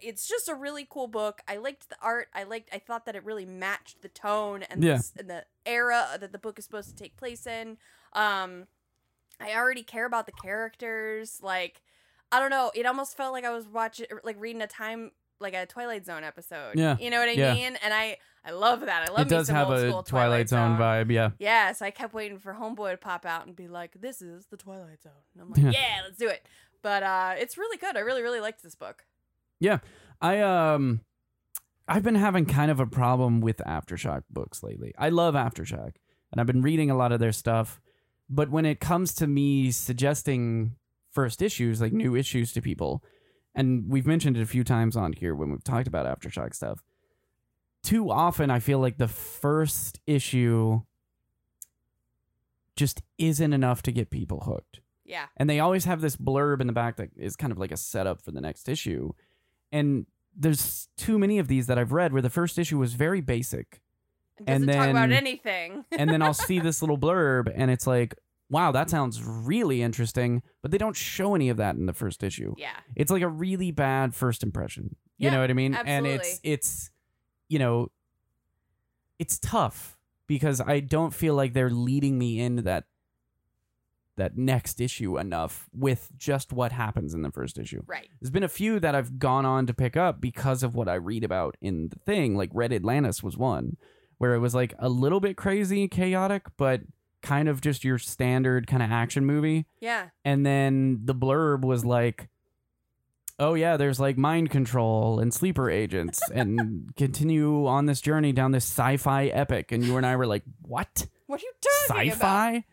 it's 0.00 0.28
just 0.28 0.48
a 0.48 0.54
really 0.54 0.86
cool 0.88 1.08
book. 1.08 1.40
I 1.48 1.56
liked 1.56 1.88
the 1.88 1.96
art. 2.00 2.28
I 2.34 2.44
liked. 2.44 2.68
I 2.72 2.78
thought 2.78 3.04
that 3.06 3.16
it 3.16 3.24
really 3.24 3.46
matched 3.46 4.02
the 4.02 4.08
tone 4.08 4.62
and, 4.64 4.82
Yeah. 4.84 4.98
the, 4.98 5.20
and 5.20 5.30
the 5.30 5.44
era 5.66 6.16
that 6.20 6.30
the 6.32 6.38
book 6.38 6.58
is 6.58 6.64
supposed 6.64 6.88
to 6.90 6.94
take 6.94 7.16
place 7.16 7.46
in. 7.46 7.78
Um, 8.12 8.66
I 9.40 9.54
already 9.54 9.82
care 9.82 10.06
about 10.06 10.26
the 10.26 10.32
characters. 10.32 11.40
Like, 11.42 11.82
I 12.30 12.38
don't 12.38 12.50
know. 12.50 12.70
It 12.74 12.86
almost 12.86 13.16
felt 13.16 13.32
like 13.32 13.44
I 13.44 13.50
was 13.50 13.66
watching, 13.66 14.06
like 14.22 14.36
reading 14.38 14.62
a 14.62 14.66
time, 14.68 15.10
like 15.40 15.54
a 15.54 15.66
Twilight 15.66 16.04
Zone 16.06 16.24
episode. 16.24 16.72
Yeah. 16.76 16.96
you 17.00 17.10
know 17.10 17.18
what 17.18 17.28
I 17.28 17.32
Yeah. 17.32 17.54
mean. 17.54 17.76
And 17.82 17.92
I, 17.94 18.18
I 18.44 18.50
love 18.50 18.80
that. 18.80 19.08
I 19.08 19.12
love 19.12 19.26
It 19.26 19.28
does 19.28 19.48
have 19.48 19.68
old 19.68 19.78
a 19.78 19.88
school 19.90 20.02
Twilight 20.02 20.48
Zone 20.48 20.78
vibe. 20.78 21.10
Yeah. 21.10 21.30
yeah, 21.38 21.72
so 21.72 21.84
I 21.86 21.90
kept 21.90 22.14
waiting 22.14 22.38
for 22.38 22.54
Homeboy 22.54 22.92
to 22.92 22.96
pop 22.96 23.26
out 23.26 23.46
and 23.46 23.54
be 23.54 23.68
like, 23.68 24.00
"This 24.00 24.22
is 24.22 24.46
the 24.46 24.56
Twilight 24.56 25.02
Zone." 25.02 25.12
And 25.34 25.42
I'm 25.42 25.50
like, 25.50 25.74
Yeah. 25.74 25.80
"Yeah, 25.80 26.00
let's 26.04 26.16
do 26.18 26.28
it." 26.28 26.46
But 26.82 27.02
uh, 27.02 27.34
it's 27.38 27.58
really 27.58 27.76
good. 27.76 27.96
I 27.96 28.00
really, 28.00 28.22
really 28.22 28.40
liked 28.40 28.62
this 28.62 28.74
book. 28.74 29.04
Yeah, 29.60 29.78
I 30.20 30.40
um 30.40 31.00
I've 31.88 32.02
been 32.02 32.14
having 32.14 32.46
kind 32.46 32.70
of 32.70 32.80
a 32.80 32.86
problem 32.86 33.40
with 33.40 33.58
Aftershock 33.58 34.22
books 34.30 34.62
lately. 34.62 34.94
I 34.98 35.08
love 35.08 35.34
Aftershock 35.34 35.92
and 36.30 36.40
I've 36.40 36.46
been 36.46 36.62
reading 36.62 36.90
a 36.90 36.96
lot 36.96 37.12
of 37.12 37.18
their 37.20 37.32
stuff, 37.32 37.80
but 38.30 38.50
when 38.50 38.64
it 38.66 38.78
comes 38.78 39.14
to 39.14 39.26
me 39.26 39.70
suggesting 39.72 40.76
first 41.12 41.40
issues, 41.42 41.80
like 41.80 41.92
new 41.92 42.14
issues 42.14 42.52
to 42.52 42.60
people, 42.62 43.02
and 43.54 43.84
we've 43.88 44.06
mentioned 44.06 44.36
it 44.36 44.42
a 44.42 44.46
few 44.46 44.64
times 44.64 44.96
on 44.96 45.12
here 45.12 45.34
when 45.34 45.50
we've 45.50 45.64
talked 45.64 45.88
about 45.88 46.06
Aftershock 46.06 46.54
stuff, 46.54 46.82
too 47.82 48.10
often 48.10 48.50
I 48.50 48.58
feel 48.60 48.78
like 48.78 48.98
the 48.98 49.08
first 49.08 50.00
issue 50.06 50.80
just 52.76 53.02
isn't 53.18 53.52
enough 53.52 53.82
to 53.82 53.92
get 53.92 54.10
people 54.10 54.40
hooked. 54.40 54.80
Yeah, 55.04 55.26
and 55.36 55.48
they 55.48 55.58
always 55.58 55.86
have 55.86 56.00
this 56.00 56.16
blurb 56.16 56.60
in 56.60 56.66
the 56.66 56.72
back 56.72 56.96
that 56.96 57.10
is 57.16 57.34
kind 57.34 57.50
of 57.50 57.58
like 57.58 57.72
a 57.72 57.76
setup 57.78 58.20
for 58.20 58.30
the 58.30 58.40
next 58.42 58.68
issue. 58.68 59.12
And 59.72 60.06
there's 60.36 60.88
too 60.96 61.18
many 61.18 61.38
of 61.38 61.48
these 61.48 61.66
that 61.66 61.78
i've 61.78 61.90
read 61.90 62.12
where 62.12 62.22
the 62.22 62.30
first 62.30 62.58
issue 62.58 62.78
was 62.78 62.92
very 62.94 63.20
basic. 63.20 63.80
And 64.46 64.66
doesn't 64.66 64.80
talk 64.80 64.90
about 64.90 65.08
then- 65.08 65.12
anything. 65.12 65.84
and 65.90 66.08
then 66.10 66.22
i'll 66.22 66.34
see 66.48 66.60
this 66.60 66.80
little 66.80 66.98
blurb 66.98 67.50
and 67.52 67.70
it's 67.72 67.86
like 67.88 68.14
wow 68.50 68.72
that 68.72 68.88
sounds 68.90 69.22
really 69.22 69.82
interesting 69.82 70.42
but 70.62 70.70
they 70.70 70.78
don't 70.78 70.96
show 70.96 71.34
any 71.34 71.48
of 71.48 71.56
that 71.58 71.76
in 71.76 71.86
the 71.86 71.92
first 71.92 72.22
issue. 72.22 72.54
Yeah, 72.56 72.70
it's 72.96 73.10
like 73.10 73.22
a 73.22 73.28
really 73.28 73.70
bad 73.70 74.14
first 74.14 74.42
impression. 74.42 74.96
You 75.18 75.26
Yeah, 75.26 75.34
know 75.34 75.40
what 75.40 75.50
i 75.50 75.54
mean? 75.54 75.74
Absolutely. 75.74 76.10
and 76.12 76.20
it's 76.20 76.40
it's 76.42 76.90
you 77.48 77.58
know 77.58 77.90
it's 79.18 79.38
tough 79.38 79.98
because 80.26 80.60
i 80.60 80.80
don't 80.80 81.12
feel 81.14 81.34
like 81.34 81.52
they're 81.54 81.70
leading 81.70 82.18
me 82.18 82.38
into 82.40 82.62
that 82.62 82.84
that 84.16 84.36
next 84.36 84.80
issue 84.80 85.16
enough 85.16 85.68
with 85.72 86.10
just 86.16 86.52
what 86.52 86.72
happens 86.72 87.14
in 87.14 87.22
the 87.22 87.30
first 87.30 87.56
issue. 87.56 87.82
Right. 87.86 88.08
there's 88.20 88.32
been 88.32 88.42
a 88.42 88.48
few 88.48 88.80
that 88.80 88.94
i've 88.94 89.18
gone 89.18 89.46
on 89.46 89.66
to 89.66 89.74
pick 89.74 89.96
up 89.96 90.20
because 90.20 90.62
of 90.62 90.74
what 90.74 90.88
i 90.88 90.94
read 90.94 91.22
about 91.24 91.56
in 91.60 91.88
the 91.88 91.98
thing 92.00 92.36
like 92.36 92.50
red 92.52 92.72
atlantis 92.72 93.22
was 93.22 93.36
one 93.36 93.76
where 94.18 94.34
it 94.34 94.40
was 94.40 94.54
like 94.54 94.74
a 94.80 94.88
little 94.88 95.20
bit 95.20 95.36
crazy 95.36 95.82
and 95.82 95.90
chaotic 95.92 96.46
but 96.56 96.80
kind 97.22 97.48
of 97.48 97.60
just 97.60 97.84
your 97.84 97.98
standard 97.98 98.66
kind 98.66 98.82
of 98.82 98.90
action 98.90 99.24
movie. 99.26 99.66
Yeah, 99.80 100.08
and 100.24 100.44
then 100.46 101.00
the 101.04 101.14
blurb 101.14 101.62
was 101.62 101.84
like 101.84 102.28
oh 103.40 103.54
yeah 103.54 103.76
there's 103.76 104.00
like 104.00 104.18
mind 104.18 104.50
control 104.50 105.20
and 105.20 105.32
sleeper 105.32 105.70
agents 105.70 106.20
and 106.34 106.90
continue 106.96 107.68
on 107.68 107.86
this 107.86 108.00
journey 108.00 108.32
down 108.32 108.50
this 108.52 108.64
sci-fi 108.64 109.26
epic. 109.26 109.70
And 109.72 109.84
you 109.84 109.96
and 109.96 110.04
i 110.04 110.16
were 110.16 110.26
like 110.26 110.42
what? 110.62 111.06
What 111.26 111.40
are 111.40 111.44
you 111.44 111.52
talking 111.88 112.08
about? 112.08 112.14
sci-fi? 112.16 112.64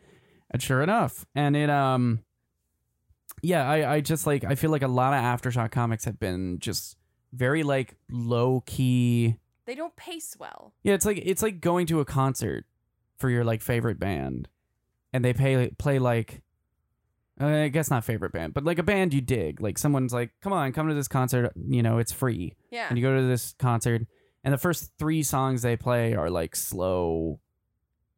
And 0.50 0.62
sure 0.62 0.82
enough 0.82 1.24
and 1.34 1.54
it 1.56 1.70
um 1.70 2.20
yeah 3.42 3.68
i 3.68 3.94
i 3.96 4.00
just 4.00 4.26
like 4.26 4.44
i 4.44 4.54
feel 4.54 4.70
like 4.70 4.82
a 4.82 4.88
lot 4.88 5.12
of 5.12 5.20
aftershock 5.20 5.70
comics 5.70 6.04
have 6.04 6.18
been 6.18 6.58
just 6.58 6.96
very 7.32 7.62
like 7.62 7.94
low 8.10 8.62
key 8.66 9.36
They 9.66 9.74
don't 9.74 9.94
pace 9.96 10.36
well. 10.38 10.72
yeah 10.82 10.94
it's 10.94 11.04
like 11.04 11.20
it's 11.22 11.42
like 11.42 11.60
going 11.60 11.86
to 11.88 12.00
a 12.00 12.04
concert 12.04 12.64
for 13.18 13.30
your 13.30 13.44
like 13.44 13.62
favorite 13.62 13.98
band 13.98 14.48
and 15.12 15.24
they 15.24 15.32
pay 15.32 15.70
play 15.78 15.98
like 15.98 16.42
uh, 17.40 17.46
I 17.46 17.68
guess 17.68 17.90
not 17.90 18.04
favorite 18.04 18.32
band, 18.32 18.54
but 18.54 18.64
like 18.64 18.78
a 18.78 18.82
band 18.82 19.12
you 19.12 19.20
dig. 19.20 19.60
Like 19.60 19.78
someone's 19.78 20.12
like, 20.12 20.30
"Come 20.40 20.52
on, 20.52 20.72
come 20.72 20.88
to 20.88 20.94
this 20.94 21.08
concert. 21.08 21.52
You 21.54 21.82
know, 21.82 21.98
it's 21.98 22.12
free." 22.12 22.54
Yeah, 22.70 22.86
And 22.88 22.96
you 22.96 23.04
go 23.04 23.14
to 23.14 23.26
this 23.26 23.54
concert, 23.58 24.02
and 24.42 24.54
the 24.54 24.58
first 24.58 24.92
three 24.98 25.22
songs 25.22 25.62
they 25.62 25.76
play 25.76 26.14
are 26.14 26.30
like 26.30 26.56
slow. 26.56 27.40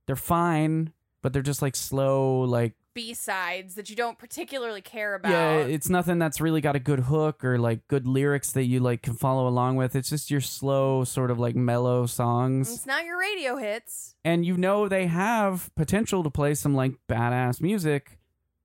They're 0.07 0.17
fine, 0.17 0.93
but 1.21 1.33
they're 1.33 1.43
just 1.43 1.63
like 1.63 1.75
slow, 1.75 2.41
like 2.41 2.75
B 2.99 3.15
sides 3.15 3.77
that 3.77 3.89
you 3.89 3.95
don't 3.95 4.19
particularly 4.19 4.81
care 4.81 5.15
about. 5.15 5.31
Yeah, 5.31 5.59
it's 5.59 5.89
nothing 5.89 6.19
that's 6.19 6.41
really 6.41 6.61
got 6.61 6.75
a 6.75 6.81
good 6.81 6.99
hook 6.99 7.45
or 7.45 7.57
like 7.57 7.87
good 7.87 8.09
lyrics 8.09 8.51
that 8.53 8.65
you 8.65 8.81
like 8.81 9.03
can 9.03 9.15
follow 9.15 9.47
along 9.47 9.77
with. 9.77 9.95
It's 9.95 10.09
just 10.09 10.33
your 10.33 10.41
slow, 10.41 11.05
sort 11.05 11.31
of 11.31 11.39
like 11.39 11.55
mellow 11.55 12.07
songs. 12.07 12.75
it's 12.75 12.87
not 12.87 13.05
your 13.05 13.17
radio 13.17 13.57
hits. 13.57 14.17
and 14.25 14.45
you 14.45 14.57
know 14.57 14.89
they 14.89 15.07
have 15.07 15.71
potential 15.77 16.25
to 16.25 16.31
play 16.31 16.55
some 16.55 16.75
like 16.75 16.95
badass 17.09 17.61
music, 17.61 18.19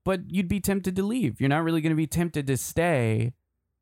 but 0.03 0.21
you'd 0.31 0.47
be 0.47 0.59
tempted 0.59 0.95
to 0.95 1.03
leave. 1.03 1.39
You're 1.39 1.49
not 1.49 1.63
really 1.63 1.81
going 1.81 1.91
to 1.91 1.95
be 1.95 2.07
tempted 2.07 2.47
to 2.47 2.57
stay, 2.57 3.33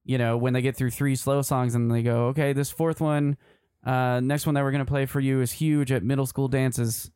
you 0.04 0.18
know, 0.18 0.36
when 0.36 0.52
they 0.52 0.62
get 0.62 0.76
through 0.76 0.92
three 0.92 1.16
slow 1.16 1.42
songs 1.44 1.76
and 1.76 1.90
they 1.90 2.04
go, 2.04 2.26
okay, 2.26 2.52
this 2.52 2.70
fourth 2.70 3.00
one, 3.00 3.38
uh, 3.86 4.20
next 4.20 4.46
one 4.46 4.56
that 4.56 4.64
we're 4.66 4.72
going 4.72 4.86
to 4.86 4.92
play 4.92 5.06
for 5.06 5.22
you 5.22 5.40
is 5.40 5.54
huge 5.54 5.94
at 5.94 6.04
middle 6.04 6.26
school 6.26 6.50
dances. 6.50 7.10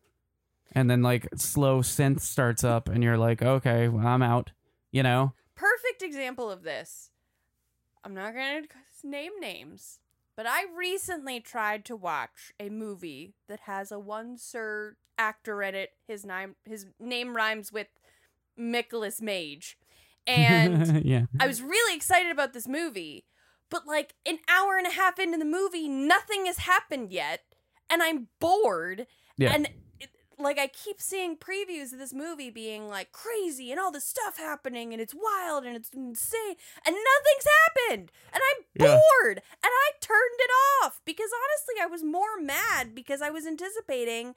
And 0.75 0.89
then 0.89 1.01
like 1.01 1.27
slow 1.35 1.79
synth 1.79 2.19
starts 2.19 2.63
up 2.63 2.89
and 2.89 3.03
you're 3.03 3.17
like, 3.17 3.41
okay, 3.41 3.87
well, 3.87 4.05
I'm 4.05 4.21
out, 4.21 4.51
you 4.91 5.01
know? 5.01 5.33
Perfect 5.55 6.01
example 6.01 6.51
of 6.51 6.63
this. 6.63 7.11
I'm 8.03 8.13
not 8.13 8.35
going 8.35 8.63
to 8.63 8.69
name 9.05 9.31
names, 9.39 9.99
but 10.35 10.45
I 10.47 10.65
recently 10.75 11.39
tried 11.39 11.85
to 11.85 11.95
watch 11.95 12.53
a 12.59 12.69
movie 12.69 13.33
that 13.47 13.61
has 13.61 13.91
a 13.91 13.99
one 13.99 14.37
sir 14.37 14.97
actor 15.17 15.61
in 15.63 15.75
it. 15.75 15.91
His 16.07 16.25
name 16.25 16.55
his 16.65 16.87
name 16.99 17.35
rhymes 17.35 17.71
with 17.71 17.87
Nicholas 18.57 19.21
Mage. 19.21 19.77
And 20.27 21.05
yeah. 21.05 21.25
I 21.39 21.47
was 21.47 21.61
really 21.61 21.95
excited 21.95 22.31
about 22.31 22.53
this 22.53 22.67
movie, 22.67 23.25
but 23.69 23.87
like 23.87 24.15
an 24.25 24.39
hour 24.49 24.77
and 24.77 24.87
a 24.87 24.91
half 24.91 25.19
into 25.19 25.37
the 25.37 25.45
movie, 25.45 25.87
nothing 25.87 26.47
has 26.47 26.59
happened 26.59 27.11
yet, 27.11 27.41
and 27.89 28.01
I'm 28.01 28.27
bored. 28.39 29.07
Yeah. 29.37 29.53
And 29.53 29.69
like 30.37 30.57
I 30.59 30.67
keep 30.67 30.99
seeing 31.01 31.37
previews 31.37 31.93
of 31.93 31.99
this 31.99 32.13
movie 32.13 32.49
being 32.49 32.87
like 32.89 33.11
crazy 33.11 33.71
and 33.71 33.79
all 33.79 33.91
this 33.91 34.05
stuff 34.05 34.37
happening 34.37 34.91
and 34.93 35.01
it's 35.01 35.13
wild 35.15 35.63
and 35.65 35.75
it's 35.75 35.89
insane 35.89 36.55
and 36.85 36.95
nothing's 36.95 37.47
happened 37.65 38.11
and 38.33 38.41
I'm 38.43 38.65
Yeah. 38.85 38.99
bored 39.21 39.37
and 39.37 39.71
I 39.71 39.91
turned 40.01 40.39
it 40.39 40.51
off 40.83 41.01
because 41.05 41.29
honestly 41.33 41.75
I 41.81 41.85
was 41.87 42.03
more 42.03 42.39
mad 42.39 42.93
because 42.93 43.21
I 43.21 43.29
was 43.29 43.45
anticipating 43.45 44.35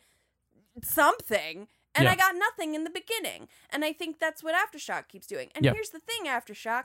something 0.82 1.68
and 1.94 2.04
Yeah. 2.04 2.12
I 2.12 2.16
got 2.16 2.36
nothing 2.36 2.74
in 2.74 2.84
the 2.84 2.90
beginning. 2.90 3.48
And 3.70 3.84
I 3.84 3.92
think 3.92 4.18
that's 4.20 4.42
what 4.42 4.54
Aftershock 4.54 5.08
keeps 5.08 5.26
doing. 5.26 5.50
And 5.54 5.64
Yeah. 5.64 5.72
here's 5.72 5.90
the 5.90 5.98
thing, 5.98 6.26
Aftershock, 6.26 6.84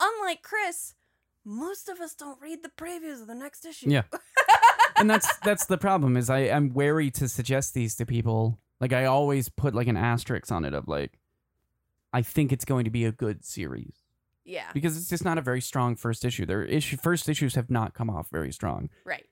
unlike 0.00 0.42
Chris, 0.42 0.94
most 1.44 1.88
of 1.88 2.00
us 2.00 2.14
don't 2.14 2.40
read 2.40 2.62
the 2.62 2.68
previews 2.70 3.20
of 3.20 3.26
the 3.28 3.34
next 3.34 3.64
issue. 3.64 3.90
Yeah. 3.90 4.02
and 5.00 5.10
that's 5.10 5.36
that's 5.38 5.66
the 5.66 5.78
problem 5.78 6.16
is 6.16 6.30
I 6.30 6.40
I'm 6.50 6.72
wary 6.72 7.10
to 7.12 7.28
suggest 7.28 7.74
these 7.74 7.96
to 7.96 8.06
people. 8.06 8.58
Like 8.80 8.92
I 8.92 9.06
always 9.06 9.48
put 9.48 9.74
like 9.74 9.88
an 9.88 9.96
asterisk 9.96 10.52
on 10.52 10.64
it 10.64 10.74
of 10.74 10.86
like 10.88 11.18
I 12.12 12.22
think 12.22 12.52
it's 12.52 12.64
going 12.64 12.84
to 12.84 12.90
be 12.90 13.04
a 13.04 13.12
good 13.12 13.44
series 13.44 13.94
Yeah. 14.44 14.70
because 14.74 14.96
it's 14.96 15.08
just 15.08 15.24
not 15.24 15.38
a 15.38 15.42
very 15.42 15.60
strong 15.60 15.94
first 15.96 16.24
issue. 16.24 16.44
Their 16.46 16.64
issue 16.64 16.96
first 16.96 17.28
issues 17.28 17.54
have 17.54 17.70
not 17.70 17.94
come 17.94 18.10
off 18.10 18.28
very 18.30 18.52
strong. 18.52 18.88
Right. 19.04 19.24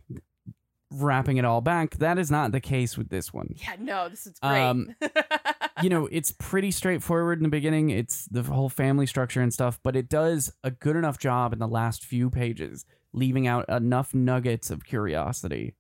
Wrapping 0.91 1.37
it 1.37 1.45
all 1.45 1.61
back, 1.61 1.97
that 1.97 2.19
is 2.19 2.31
not 2.31 2.51
the 2.53 2.61
case 2.61 2.97
with 2.97 3.11
this 3.11 3.31
one. 3.33 3.55
Yeah, 3.57 3.77
no, 3.79 4.09
this 4.09 4.27
is 4.27 4.39
great. 4.39 4.63
Um, 4.63 4.95
you 5.83 5.91
know, 5.91 6.07
it's 6.11 6.33
pretty 6.33 6.71
straightforward 6.71 7.39
in 7.39 7.43
the 7.43 7.51
beginning. 7.51 7.91
It's 7.91 8.25
the 8.27 8.43
whole 8.43 8.71
family 8.71 9.05
structure 9.07 9.43
and 9.43 9.53
stuff, 9.53 9.79
but 9.83 9.97
it 9.97 10.09
does 10.09 10.51
a 10.65 10.71
good 10.71 10.97
enough 10.97 11.19
job 11.19 11.53
in 11.53 11.59
the 11.59 11.69
last 11.69 12.07
few 12.07 12.31
pages, 12.31 12.87
leaving 13.13 13.47
out 13.47 13.69
enough 13.69 14.15
nuggets 14.15 14.71
of 14.71 14.85
curiosity 14.85 15.75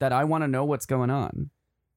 that 0.00 0.12
I 0.12 0.24
want 0.24 0.42
to 0.44 0.48
know 0.48 0.64
what's 0.64 0.86
going 0.86 1.10
on. 1.10 1.50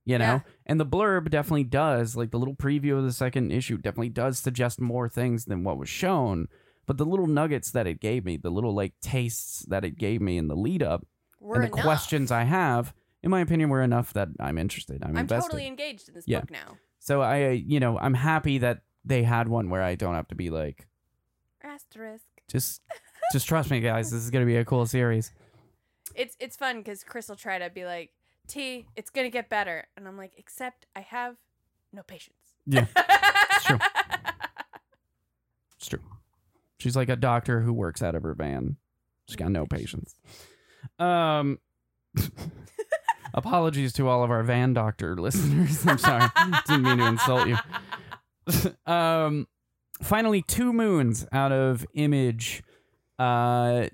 You 0.05 0.17
know? 0.17 0.25
Yeah. 0.25 0.39
And 0.65 0.79
the 0.79 0.85
blurb 0.85 1.29
definitely 1.29 1.65
does, 1.65 2.15
like 2.15 2.31
the 2.31 2.39
little 2.39 2.55
preview 2.55 2.97
of 2.97 3.03
the 3.03 3.11
second 3.11 3.51
issue 3.51 3.77
definitely 3.77 4.09
does 4.09 4.39
suggest 4.39 4.79
more 4.79 5.09
things 5.09 5.45
than 5.45 5.63
what 5.65 5.77
was 5.77 5.89
shown. 5.89 6.47
But 6.85 6.97
the 6.97 7.05
little 7.05 7.27
nuggets 7.27 7.71
that 7.71 7.87
it 7.87 7.99
gave 7.99 8.23
me, 8.23 8.37
the 8.37 8.49
little 8.49 8.73
like 8.73 8.93
tastes 9.01 9.65
that 9.67 9.83
it 9.83 9.97
gave 9.97 10.21
me 10.21 10.37
in 10.37 10.47
the 10.47 10.55
lead 10.55 10.81
up, 10.81 11.05
We're 11.41 11.55
and 11.55 11.63
the 11.65 11.67
enough. 11.73 11.83
questions 11.83 12.31
I 12.31 12.43
have, 12.43 12.93
in 13.21 13.29
my 13.29 13.41
opinion, 13.41 13.67
were 13.69 13.81
enough 13.81 14.13
that 14.13 14.29
I'm 14.39 14.57
interested. 14.57 15.03
I'm, 15.03 15.09
I'm 15.11 15.17
invested. 15.17 15.49
totally 15.49 15.67
engaged 15.67 16.07
in 16.07 16.15
this 16.15 16.23
Yeah. 16.25 16.39
book 16.39 16.51
now. 16.51 16.77
So 16.99 17.21
I, 17.21 17.43
uh, 17.47 17.49
you 17.49 17.81
know, 17.81 17.97
I'm 17.99 18.13
happy 18.13 18.59
that 18.59 18.83
they 19.03 19.23
had 19.23 19.49
one 19.49 19.69
where 19.69 19.83
I 19.83 19.95
don't 19.95 20.13
have 20.15 20.29
to 20.29 20.35
be 20.35 20.49
like, 20.49 20.87
Asterisk. 21.61 22.23
just, 22.47 22.81
just 23.31 23.47
trust 23.47 23.69
me, 23.71 23.79
guys. 23.79 24.11
This 24.11 24.23
is 24.23 24.29
gonna 24.31 24.45
be 24.45 24.57
a 24.57 24.65
cool 24.65 24.85
series. 24.85 25.31
It's 26.15 26.35
it's 26.39 26.55
fun 26.57 26.77
because 26.79 27.03
Chris 27.03 27.29
will 27.29 27.35
try 27.35 27.59
to 27.59 27.69
be 27.69 27.85
like, 27.85 28.11
T, 28.47 28.87
it's 28.95 29.09
gonna 29.09 29.29
get 29.29 29.49
better, 29.49 29.85
and 29.95 30.07
I'm 30.07 30.17
like, 30.17 30.33
except 30.37 30.85
I 30.95 31.01
have 31.01 31.35
no 31.93 32.03
patience. 32.03 32.35
Yeah, 32.65 32.85
it's 32.95 33.63
true. 33.65 33.79
It's 35.77 35.87
true. 35.87 35.99
She's 36.79 36.95
like 36.95 37.09
a 37.09 37.15
doctor 37.15 37.61
who 37.61 37.73
works 37.73 38.01
out 38.01 38.15
of 38.15 38.23
her 38.23 38.33
van. 38.33 38.77
She's 39.27 39.35
got 39.35 39.51
no 39.51 39.65
patience. 39.65 40.15
Um, 40.99 41.59
apologies 43.33 43.93
to 43.93 44.07
all 44.07 44.23
of 44.23 44.31
our 44.31 44.43
van 44.43 44.73
doctor 44.73 45.15
listeners. 45.19 45.85
I'm 45.85 45.97
sorry, 45.97 46.29
didn't 46.67 46.83
mean 46.83 46.97
to 46.97 47.05
insult 47.05 47.47
you. 47.47 48.75
um, 48.91 49.47
finally, 50.01 50.41
two 50.41 50.71
moons 50.71 51.25
out 51.31 51.51
of 51.51 51.85
Image. 51.93 52.63
Uh, 53.19 53.87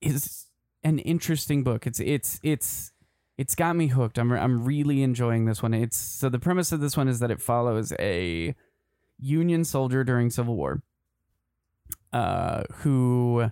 is 0.00 0.46
an 0.84 0.98
interesting 1.00 1.62
book. 1.62 1.86
It's 1.86 2.00
it's 2.00 2.40
it's 2.42 2.92
it's 3.36 3.54
got 3.54 3.76
me 3.76 3.88
hooked. 3.88 4.18
I'm 4.18 4.32
I'm 4.32 4.64
really 4.64 5.02
enjoying 5.02 5.44
this 5.44 5.62
one. 5.62 5.74
It's 5.74 5.96
so 5.96 6.28
the 6.28 6.38
premise 6.38 6.72
of 6.72 6.80
this 6.80 6.96
one 6.96 7.08
is 7.08 7.20
that 7.20 7.30
it 7.30 7.40
follows 7.40 7.92
a 7.98 8.54
Union 9.18 9.64
soldier 9.64 10.04
during 10.04 10.30
Civil 10.30 10.56
War, 10.56 10.82
uh, 12.12 12.62
who 12.76 13.50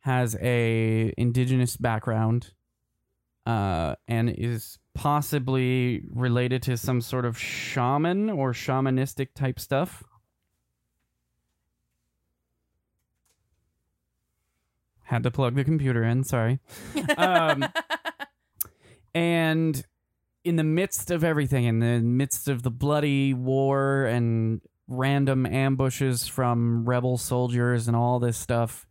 has 0.00 0.36
a 0.40 1.12
indigenous 1.16 1.76
background, 1.76 2.52
uh, 3.46 3.96
and 4.06 4.30
is 4.30 4.78
possibly 4.94 6.02
related 6.10 6.62
to 6.62 6.76
some 6.76 7.00
sort 7.00 7.24
of 7.24 7.38
shaman 7.38 8.30
or 8.30 8.52
shamanistic 8.52 9.28
type 9.34 9.58
stuff. 9.58 10.04
Had 15.10 15.24
to 15.24 15.30
plug 15.32 15.56
the 15.56 15.64
computer 15.64 16.04
in. 16.04 16.22
Sorry. 16.22 16.60
Um, 17.16 17.64
and 19.14 19.84
in 20.44 20.54
the 20.54 20.62
midst 20.62 21.10
of 21.10 21.24
everything, 21.24 21.64
in 21.64 21.80
the 21.80 21.98
midst 21.98 22.46
of 22.46 22.62
the 22.62 22.70
bloody 22.70 23.34
war 23.34 24.04
and 24.04 24.60
random 24.86 25.46
ambushes 25.46 26.28
from 26.28 26.88
rebel 26.88 27.18
soldiers 27.18 27.88
and 27.88 27.96
all 27.96 28.20
this 28.20 28.36
stuff, 28.36 28.86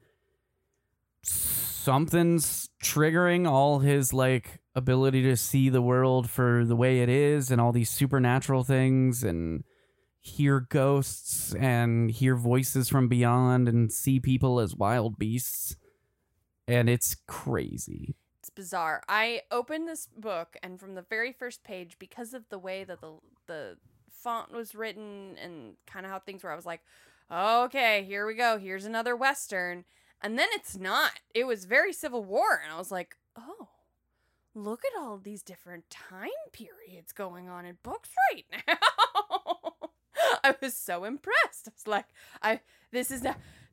something's 1.23 2.67
triggering 2.83 3.47
all 3.47 3.79
his 3.79 4.11
like 4.11 4.59
ability 4.75 5.23
to 5.23 5.37
see 5.37 5.69
the 5.69 5.81
world 5.81 6.29
for 6.29 6.65
the 6.65 6.75
way 6.75 6.99
it 6.99 7.07
is 7.07 7.49
and 7.49 7.61
all 7.61 7.71
these 7.71 7.89
supernatural 7.89 8.65
things 8.65 9.23
and 9.23 9.63
hear 10.19 10.59
ghosts 10.59 11.55
and 11.55 12.11
hear 12.11 12.35
voices 12.35 12.89
from 12.89 13.07
beyond 13.07 13.69
and 13.69 13.89
see 13.89 14.19
people 14.19 14.59
as 14.59 14.75
wild 14.75 15.17
beasts 15.17 15.77
and 16.69 16.89
it's 16.89 17.15
crazy 17.27 18.15
It's 18.41 18.49
bizarre. 18.49 19.03
I 19.09 19.41
opened 19.51 19.87
this 19.87 20.07
book, 20.07 20.55
and 20.63 20.79
from 20.79 20.95
the 20.95 21.01
very 21.01 21.31
first 21.33 21.63
page, 21.63 21.97
because 21.99 22.33
of 22.33 22.47
the 22.49 22.59
way 22.59 22.83
that 22.85 23.01
the 23.01 23.15
the 23.47 23.77
font 24.09 24.51
was 24.51 24.75
written 24.75 25.37
and 25.41 25.75
kind 25.87 26.05
of 26.05 26.11
how 26.11 26.19
things 26.19 26.43
were, 26.43 26.51
I 26.51 26.55
was 26.55 26.65
like, 26.65 26.81
okay, 27.31 28.03
here 28.03 28.25
we 28.25 28.35
go. 28.35 28.57
Here's 28.57 28.85
another 28.85 29.15
western. 29.15 29.85
And 30.21 30.37
then 30.39 30.49
it's 30.53 30.77
not. 30.77 31.13
It 31.33 31.45
was 31.45 31.65
very 31.65 31.93
Civil 31.93 32.23
War, 32.23 32.61
and 32.63 32.73
I 32.73 32.77
was 32.77 32.91
like, 32.91 33.15
oh, 33.37 33.69
look 34.55 34.83
at 34.85 34.99
all 34.99 35.17
these 35.17 35.43
different 35.43 35.89
time 35.89 36.29
periods 36.51 37.11
going 37.13 37.49
on 37.49 37.65
in 37.65 37.77
books 37.83 38.09
right 38.33 38.45
now. 38.67 39.73
I 40.43 40.55
was 40.61 40.75
so 40.75 41.03
impressed. 41.03 41.67
I 41.67 41.71
was 41.75 41.87
like, 41.87 42.05
I 42.41 42.61
this 42.91 43.11
is 43.11 43.25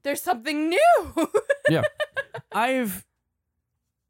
there's 0.07 0.23
something 0.23 0.71
new. 0.71 1.13
Yeah. 1.69 1.83
I've 2.53 3.05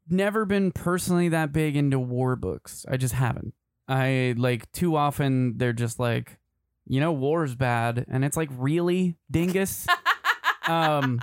never 0.07 0.45
been 0.45 0.71
personally 0.71 1.29
that 1.29 1.51
big 1.51 1.75
into 1.75 1.97
war 1.97 2.35
books. 2.35 2.85
I 2.87 2.97
just 2.97 3.15
haven't. 3.15 3.55
I 3.87 4.35
like 4.37 4.71
too 4.73 4.95
often 4.95 5.57
they're 5.57 5.73
just 5.73 5.99
like, 5.99 6.37
you 6.85 6.99
know, 6.99 7.11
war's 7.11 7.55
bad, 7.55 8.05
and 8.07 8.23
it's 8.23 8.37
like, 8.37 8.49
really, 8.51 9.17
dingus. 9.31 9.87
um, 10.67 11.19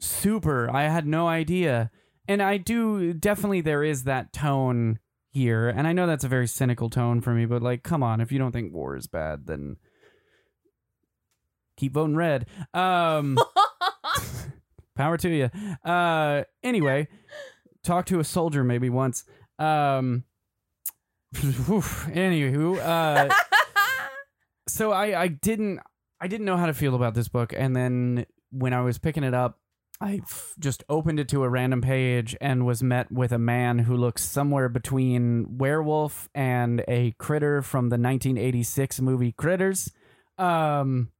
super. 0.00 0.68
I 0.74 0.88
had 0.88 1.06
no 1.06 1.28
idea, 1.28 1.92
and 2.26 2.42
I 2.42 2.56
do 2.56 3.12
definitely 3.12 3.60
there 3.60 3.84
is 3.84 4.02
that 4.02 4.32
tone 4.32 4.98
here, 5.30 5.68
and 5.68 5.86
I 5.86 5.92
know 5.92 6.08
that's 6.08 6.24
a 6.24 6.28
very 6.28 6.48
cynical 6.48 6.90
tone 6.90 7.20
for 7.20 7.32
me, 7.32 7.46
but 7.46 7.62
like, 7.62 7.84
come 7.84 8.02
on, 8.02 8.20
if 8.20 8.32
you 8.32 8.40
don't 8.40 8.50
think 8.50 8.74
war 8.74 8.96
is 8.96 9.06
bad, 9.06 9.46
then 9.46 9.76
keep 11.76 11.92
voting 11.92 12.16
red. 12.16 12.46
Um. 12.74 13.38
Power 14.96 15.16
to 15.18 15.28
you. 15.28 15.50
Uh, 15.88 16.42
anyway, 16.62 17.06
talk 17.84 18.06
to 18.06 18.18
a 18.18 18.24
soldier 18.24 18.64
maybe 18.64 18.90
once. 18.90 19.24
Um, 19.58 20.24
anywho, 21.34 22.78
uh, 22.78 23.32
so 24.68 24.92
I 24.92 25.20
I 25.22 25.28
didn't 25.28 25.80
I 26.20 26.28
didn't 26.28 26.46
know 26.46 26.56
how 26.56 26.66
to 26.66 26.74
feel 26.74 26.94
about 26.94 27.14
this 27.14 27.28
book, 27.28 27.52
and 27.56 27.74
then 27.76 28.26
when 28.50 28.72
I 28.72 28.80
was 28.80 28.98
picking 28.98 29.24
it 29.24 29.34
up, 29.34 29.58
I 30.00 30.20
f- 30.22 30.54
just 30.58 30.82
opened 30.88 31.20
it 31.20 31.28
to 31.30 31.42
a 31.44 31.48
random 31.48 31.82
page 31.82 32.36
and 32.40 32.64
was 32.64 32.82
met 32.82 33.10
with 33.12 33.32
a 33.32 33.38
man 33.38 33.80
who 33.80 33.96
looks 33.96 34.24
somewhere 34.24 34.68
between 34.68 35.58
werewolf 35.58 36.28
and 36.34 36.82
a 36.88 37.12
critter 37.18 37.60
from 37.62 37.90
the 37.90 37.94
1986 37.98 39.00
movie 39.00 39.32
Critters. 39.32 39.92
Um, 40.38 41.10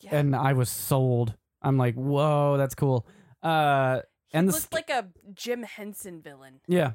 Yeah. 0.00 0.16
and 0.16 0.34
I 0.36 0.52
was 0.52 0.68
sold. 0.70 1.34
I'm 1.62 1.76
like, 1.76 1.94
whoa, 1.94 2.56
that's 2.56 2.74
cool. 2.74 3.06
Uh, 3.42 4.00
and 4.32 4.48
the 4.48 4.52
looked 4.52 4.72
st- 4.72 4.74
like 4.74 4.90
a 4.90 5.08
Jim 5.34 5.62
Henson 5.62 6.22
villain. 6.22 6.60
yeah, 6.68 6.92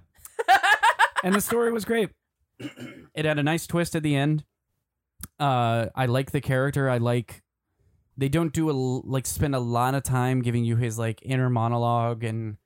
and 1.23 1.35
the 1.35 1.41
story 1.41 1.71
was 1.71 1.85
great. 1.85 2.09
it 2.59 3.25
had 3.25 3.37
a 3.39 3.43
nice 3.43 3.67
twist 3.67 3.95
at 3.95 4.03
the 4.03 4.15
end. 4.15 4.43
Uh, 5.39 5.87
I 5.95 6.05
like 6.05 6.31
the 6.31 6.41
character. 6.41 6.89
I 6.89 6.97
like 6.97 7.41
they 8.17 8.29
don't 8.29 8.53
do 8.53 8.69
a 8.69 8.73
like 8.73 9.25
spend 9.25 9.55
a 9.55 9.59
lot 9.59 9.95
of 9.95 10.03
time 10.03 10.41
giving 10.41 10.63
you 10.63 10.77
his 10.77 10.97
like 10.97 11.19
inner 11.23 11.49
monologue 11.49 12.23
and 12.23 12.57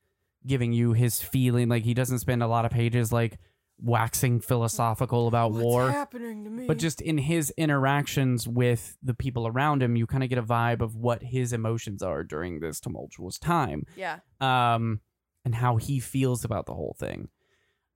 giving 0.45 0.73
you 0.73 0.93
his 0.93 1.21
feeling. 1.21 1.69
Like 1.69 1.83
he 1.83 1.93
doesn't 1.93 2.19
spend 2.19 2.43
a 2.43 2.47
lot 2.47 2.65
of 2.65 2.71
pages 2.71 3.11
like 3.11 3.39
waxing 3.81 4.39
philosophical 4.39 5.27
about 5.27 5.51
war. 5.51 5.89
happening 5.89 6.43
to 6.43 6.49
me? 6.49 6.67
But 6.67 6.77
just 6.77 7.01
in 7.01 7.17
his 7.17 7.51
interactions 7.57 8.47
with 8.47 8.97
the 9.01 9.13
people 9.13 9.47
around 9.47 9.81
him, 9.81 9.95
you 9.95 10.07
kind 10.07 10.23
of 10.23 10.29
get 10.29 10.37
a 10.37 10.43
vibe 10.43 10.81
of 10.81 10.95
what 10.95 11.23
his 11.23 11.53
emotions 11.53 12.03
are 12.03 12.23
during 12.23 12.59
this 12.59 12.79
tumultuous 12.79 13.37
time 13.37 13.85
yeah, 13.95 14.19
um, 14.41 15.01
and 15.45 15.55
how 15.55 15.77
he 15.77 15.99
feels 15.99 16.43
about 16.43 16.65
the 16.65 16.73
whole 16.73 16.95
thing. 16.99 17.29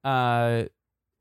Uh, 0.03 0.63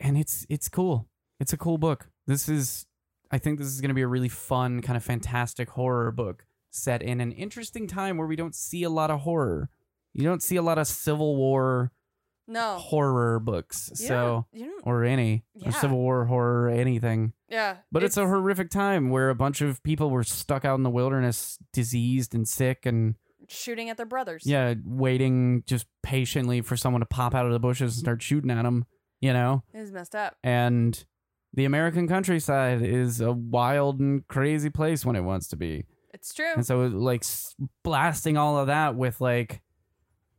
and 0.01 0.19
it's 0.19 0.47
it's 0.49 0.69
cool. 0.69 1.09
It's 1.41 1.53
a 1.53 1.57
cool 1.59 1.79
book. 1.79 2.09
This 2.27 2.49
is, 2.49 2.87
I 3.31 3.39
think, 3.39 3.59
this 3.59 3.69
is 3.69 3.81
going 3.81 3.89
to 3.89 3.95
be 3.95 4.03
a 4.03 4.09
really 4.09 4.29
fun, 4.29 4.81
kind 4.81 4.97
of 4.97 5.03
fantastic 5.03 5.71
horror 5.71 6.13
book 6.13 6.47
set 6.71 7.03
in 7.03 7.21
an 7.21 7.33
interesting 7.33 7.87
time 7.87 8.17
where 8.17 8.27
we 8.27 8.37
don't 8.37 8.55
see 8.55 8.83
a 8.83 8.91
lot 8.91 9.11
of 9.11 9.21
horror. 9.21 9.69
You 10.15 10.25
don't 10.25 10.43
see 10.43 10.57
a 10.57 10.63
lot 10.63 10.79
of 10.79 10.87
Civil 10.87 11.37
War 11.37 11.93
no. 12.47 12.77
horror 12.79 13.39
books, 13.41 13.91
You 14.01 14.07
so 14.09 14.47
don't- 14.53 14.61
you 14.61 14.67
don't. 14.71 14.87
or 14.87 15.05
any 15.05 15.45
Yeah. 15.55 15.69
or 15.69 15.73
Civil 15.73 15.99
War 15.99 16.25
horror, 16.27 16.69
anything. 16.69 17.33
Yeah, 17.49 17.79
But 17.91 18.03
it's, 18.03 18.17
a 18.17 18.27
horrific 18.27 18.71
time 18.71 19.11
where 19.11 19.29
a 19.31 19.35
bunch 19.35 19.61
of 19.61 19.83
people 19.83 20.11
were 20.11 20.25
stuck 20.25 20.65
out 20.65 20.77
in 20.77 20.83
the 20.83 20.91
wilderness, 20.91 21.59
diseased 21.73 22.35
and 22.35 22.49
sick, 22.49 22.87
and 22.87 23.15
shooting 23.49 23.91
at 23.91 23.97
their 23.99 24.07
brothers. 24.07 24.45
yeah, 24.47 24.75
waiting 24.85 25.63
just 25.67 25.87
patiently 26.03 26.63
for 26.63 26.77
someone 26.77 27.01
to 27.01 27.07
pop 27.07 27.35
out 27.35 27.45
of 27.47 27.53
the 27.53 27.59
bushes 27.61 27.95
and 27.97 28.01
start 28.01 28.23
shooting 28.23 28.51
at 28.51 28.63
them, 28.63 28.87
you 29.21 29.33
know? 29.33 29.63
it 29.75 29.79
was 29.81 29.93
messed 29.93 30.15
up. 30.15 30.37
And 30.43 31.05
the 31.53 31.67
American 31.67 32.09
countryside 32.09 32.81
is 32.81 33.21
a 33.21 33.33
wild 33.33 34.01
and 34.01 34.27
crazy 34.29 34.71
place 34.71 35.05
when 35.05 35.17
it 35.17 35.21
wants 35.21 35.49
to 35.49 35.57
be. 35.57 35.85
It's 36.15 36.33
true. 36.33 36.53
And 36.55 36.65
so, 36.65 36.87
like, 36.87 37.23
s- 37.25 37.55
blasting 37.83 38.39
all 38.39 38.57
of 38.59 38.69
that 38.69 38.97
with, 38.97 39.21
like, 39.21 39.61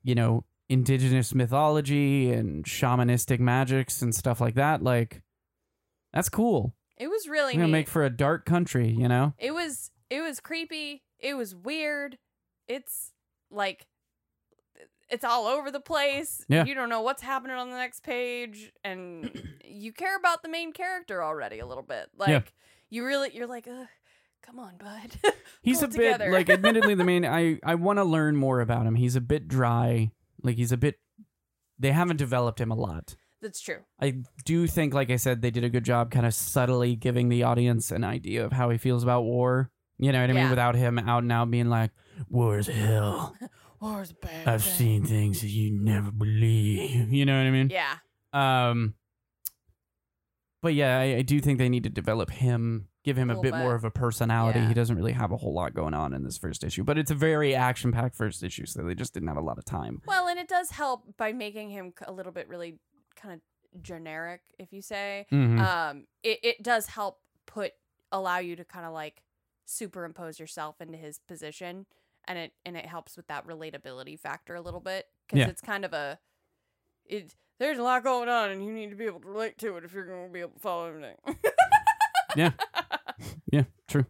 you 0.04 0.16
know, 0.16 0.44
indigenous 0.70 1.34
mythology 1.36 2.32
and 2.32 2.64
shamanistic 2.66 3.40
magics 3.40 4.02
and 4.02 4.14
stuff 4.16 4.40
like 4.42 4.56
that, 4.56 4.82
like, 4.82 5.22
that's 6.14 6.30
cool. 6.30 6.74
it 6.98 7.08
was 7.08 7.28
really 7.28 7.54
gonna 7.54 7.68
make 7.68 7.88
for 7.88 8.04
a 8.04 8.10
dark 8.10 8.46
country, 8.46 8.90
you 8.90 9.08
know? 9.08 9.34
it 9.38 9.54
was 9.54 9.92
it 10.10 10.22
was 10.22 10.40
creepy. 10.40 11.04
It 11.20 11.36
was 11.36 11.56
weird. 11.56 12.18
It's 12.68 13.12
like 13.50 13.88
it's 15.10 15.24
all 15.24 15.46
over 15.48 15.70
the 15.72 15.80
place. 15.80 16.44
Yeah. 16.48 16.66
You 16.66 16.74
don't 16.76 16.90
know 16.90 17.02
what's 17.02 17.22
happening 17.22 17.56
on 17.56 17.70
the 17.70 17.76
next 17.78 18.04
page 18.04 18.72
and 18.84 19.30
you 19.66 19.92
care 19.94 20.16
about 20.18 20.44
the 20.44 20.50
main 20.50 20.72
character 20.74 21.24
already 21.24 21.60
a 21.60 21.66
little 21.66 21.84
bit. 21.84 22.10
Like 22.18 22.30
Yeah. 22.30 22.42
you 22.90 23.06
really 23.06 23.32
you're 23.34 23.48
like, 23.48 23.68
come 24.44 24.60
on, 24.60 24.78
bud. 24.78 25.34
He's 25.62 25.82
a 25.82 25.88
bit 25.88 26.20
like 26.32 26.50
admittedly 26.50 26.96
the 26.96 27.04
main 27.04 27.26
I 27.42 27.60
I 27.64 27.76
want 27.76 27.98
to 28.00 28.04
learn 28.04 28.36
more 28.36 28.60
about 28.62 28.86
him. 28.86 28.96
He's 28.96 29.16
a 29.16 29.22
bit 29.22 29.48
dry. 29.48 30.12
Like 30.44 30.58
he's 30.58 30.72
a 30.72 30.78
bit 30.78 31.00
they 31.80 31.92
haven't 31.92 32.18
developed 32.18 32.60
him 32.62 32.70
a 32.72 32.76
lot. 32.76 33.16
That's 33.42 33.60
true. 33.60 33.80
I 34.00 34.22
do 34.46 34.68
think 34.68 34.94
like 34.94 35.10
I 35.10 35.16
said 35.18 35.42
they 35.42 35.52
did 35.52 35.64
a 35.64 35.70
good 35.70 35.84
job 35.84 36.12
kind 36.12 36.26
of 36.26 36.34
subtly 36.34 36.96
giving 36.96 37.30
the 37.30 37.44
audience 37.44 37.92
an 37.92 38.04
idea 38.04 38.46
of 38.46 38.52
how 38.54 38.70
he 38.70 38.78
feels 38.78 39.04
about 39.04 39.24
war. 39.24 39.72
You 39.98 40.12
know 40.12 40.22
what 40.22 40.30
I 40.30 40.34
mean 40.34 40.44
Yeah. 40.44 40.50
without 40.50 40.76
him 40.76 40.98
out 41.00 41.24
and 41.24 41.32
out 41.32 41.50
being 41.52 41.70
like 41.70 41.92
war 42.30 42.58
is 42.58 42.68
hell. 42.68 43.36
war 43.82 44.02
is 44.02 44.14
bad. 44.14 44.48
I've 44.48 44.64
thing." 44.64 44.74
seen 44.74 45.06
things 45.06 45.42
that 45.42 45.50
you 45.50 45.72
never 45.72 46.12
believe. 46.12 47.12
You 47.12 47.26
know 47.26 47.38
what 47.38 47.48
I 47.48 47.52
mean? 47.52 47.70
Yeah. 47.72 47.96
Um 48.34 48.96
but 50.62 50.74
yeah, 50.74 50.98
I, 51.00 51.04
I 51.18 51.22
do 51.24 51.40
think 51.42 51.60
they 51.60 51.68
need 51.70 51.84
to 51.84 51.90
develop 51.90 52.30
him, 52.32 52.88
give 53.04 53.18
him 53.18 53.30
a, 53.30 53.34
Little 53.36 53.44
bit, 53.52 53.56
more 53.58 53.76
of 53.76 53.84
a 53.84 53.92
personality. 53.92 54.60
Yeah. 54.60 54.68
He 54.68 54.74
doesn't 54.74 54.96
really 54.96 55.12
have 55.14 55.32
a 55.32 55.38
whole 55.38 55.54
lot 55.54 55.74
going 55.74 55.94
on 55.94 56.14
in 56.14 56.24
this 56.24 56.38
first 56.38 56.64
issue, 56.64 56.84
but 56.84 56.98
it's 56.98 57.12
a 57.12 57.16
very 57.16 57.54
action-packed 57.56 58.16
first 58.16 58.44
issue, 58.44 58.66
so 58.66 58.82
they 58.84 58.96
just 58.96 59.14
didn't 59.14 59.28
have 59.28 59.38
a 59.38 59.42
lot 59.42 59.58
of 59.58 59.66
time. 59.66 60.02
Well, 60.08 60.28
and 60.28 60.40
it 60.40 60.48
does 60.48 60.72
help 60.72 61.18
by 61.18 61.34
making 61.34 61.70
him 61.70 61.94
a 62.08 62.12
little 62.12 62.32
bit 62.32 62.48
really 62.48 62.80
kind 63.16 63.34
of 63.36 63.82
generic, 63.82 64.42
if 64.60 64.72
you 64.72 64.82
say. 64.82 65.26
Mhm. 65.32 65.60
Um, 65.60 66.08
it, 66.24 66.40
it 66.44 66.64
does 66.64 66.88
help 66.88 67.20
put 67.46 67.74
allow 68.12 68.38
you 68.38 68.56
to 68.56 68.64
kind 68.64 68.86
of 68.86 68.94
like 68.94 69.24
superimpose 69.66 70.40
yourself 70.40 70.80
into 70.82 70.98
his 70.98 71.20
position, 71.20 71.86
and 72.26 72.38
it 72.38 72.54
and 72.66 72.78
it 72.78 72.86
helps 72.86 73.18
with 73.18 73.28
that 73.28 73.48
relatability 73.48 74.20
factor 74.20 74.56
a 74.56 74.62
little 74.62 74.80
bit 74.80 75.08
because 75.28 75.40
Yeah. 75.40 75.48
it's 75.50 75.62
kind 75.62 75.84
of 75.86 75.94
a 75.94 76.20
it. 77.06 77.36
There's 77.60 77.78
a 77.78 77.84
lot 77.84 78.04
going 78.04 78.30
on, 78.30 78.50
and 78.50 78.64
you 78.66 78.72
need 78.74 78.90
to 78.90 78.96
be 78.96 79.06
able 79.06 79.20
to 79.22 79.28
relate 79.28 79.58
to 79.60 79.78
it 79.78 79.84
if 79.84 79.94
you're 79.94 80.06
going 80.06 80.28
to 80.28 80.34
be 80.34 80.40
able 80.42 80.52
to 80.54 80.60
follow 80.60 80.88
everything. 80.88 81.16
Yeah. 82.36 82.52
yeah, 83.52 83.64
true. 83.88 84.06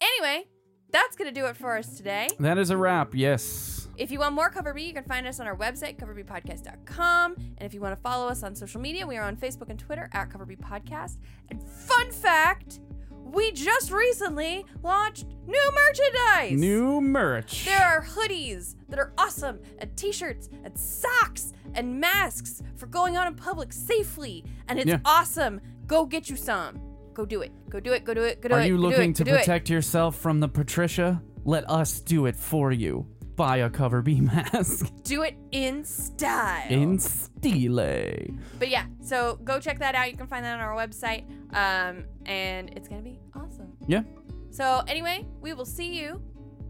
Anyway, 0.00 0.44
that's 0.90 1.16
gonna 1.16 1.32
do 1.32 1.46
it 1.46 1.56
for 1.56 1.76
us 1.76 1.96
today. 1.96 2.28
That 2.38 2.58
is 2.58 2.70
a 2.70 2.76
wrap. 2.76 3.14
Yes. 3.14 3.88
If 3.96 4.12
you 4.12 4.20
want 4.20 4.34
more 4.36 4.48
Cover 4.48 4.72
B, 4.72 4.82
you 4.84 4.92
can 4.94 5.02
find 5.02 5.26
us 5.26 5.40
on 5.40 5.48
our 5.48 5.56
website, 5.56 5.98
coverbpodcast.com. 5.98 7.34
And 7.36 7.62
if 7.66 7.74
you 7.74 7.80
want 7.80 7.96
to 7.96 8.00
follow 8.00 8.28
us 8.28 8.44
on 8.44 8.54
social 8.54 8.80
media, 8.80 9.04
we 9.04 9.16
are 9.16 9.24
on 9.24 9.34
Facebook 9.36 9.70
and 9.70 9.78
Twitter 9.78 10.08
at 10.12 10.30
Cover 10.30 10.46
B 10.46 10.54
Podcast. 10.54 11.18
And 11.50 11.60
fun 11.60 12.12
fact, 12.12 12.78
we 13.10 13.50
just 13.50 13.90
recently 13.90 14.64
launched 14.84 15.26
new 15.46 15.70
merchandise. 15.74 16.52
New 16.58 17.00
merch. 17.00 17.64
There 17.64 17.84
are 17.84 18.04
hoodies 18.04 18.76
that 18.88 19.00
are 19.00 19.12
awesome, 19.18 19.58
and 19.78 19.94
t-shirts, 19.96 20.48
and 20.64 20.78
socks, 20.78 21.52
and 21.74 22.00
masks 22.00 22.62
for 22.76 22.86
going 22.86 23.16
out 23.16 23.26
in 23.26 23.34
public 23.34 23.72
safely. 23.72 24.44
And 24.68 24.78
it's 24.78 24.88
Yeah. 24.88 25.00
awesome. 25.04 25.60
Go 25.88 26.06
get 26.06 26.30
you 26.30 26.36
some. 26.36 26.80
Go 27.18 27.26
do 27.26 27.40
it. 27.40 27.50
Go 27.68 27.80
do 27.80 27.92
it. 27.94 28.04
Go 28.04 28.14
do 28.14 28.22
it. 28.22 28.40
Go 28.40 28.48
do 28.48 28.54
it. 28.54 28.58
Are 28.58 28.60
it. 28.60 28.68
you 28.68 28.76
go 28.76 28.82
do 28.82 28.88
looking 28.90 29.10
it, 29.10 29.16
to 29.16 29.24
go 29.24 29.32
do 29.32 29.36
it. 29.38 29.40
protect 29.40 29.68
yourself 29.68 30.14
from 30.14 30.38
the 30.38 30.46
Patricia? 30.46 31.20
Let 31.44 31.68
us 31.68 31.98
do 31.98 32.26
it 32.26 32.36
for 32.36 32.70
you. 32.70 33.08
Buy 33.34 33.56
a 33.56 33.68
cover 33.68 34.02
B 34.02 34.20
mask 34.20 34.92
Do 35.02 35.22
it 35.22 35.36
in 35.50 35.84
style. 35.84 36.70
in 36.70 36.96
style. 37.00 38.14
But 38.60 38.68
yeah, 38.68 38.84
so 39.00 39.40
go 39.42 39.58
check 39.58 39.80
that 39.80 39.96
out. 39.96 40.12
You 40.12 40.16
can 40.16 40.28
find 40.28 40.44
that 40.44 40.54
on 40.54 40.60
our 40.60 40.76
website. 40.76 41.24
Um, 41.52 42.04
and 42.24 42.70
it's 42.76 42.86
gonna 42.86 43.02
be 43.02 43.18
awesome. 43.34 43.72
Yeah. 43.88 44.02
So 44.50 44.84
anyway, 44.86 45.26
we 45.40 45.54
will 45.54 45.66
see 45.66 45.98
you 45.98 46.22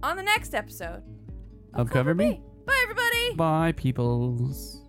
on 0.02 0.16
the 0.16 0.22
next 0.22 0.54
episode 0.54 1.02
Of 1.74 1.90
Cover 1.90 2.14
B. 2.14 2.40
Bye 2.64 2.80
everybody. 2.84 3.34
Bye, 3.34 3.72
peoples. 3.72 4.82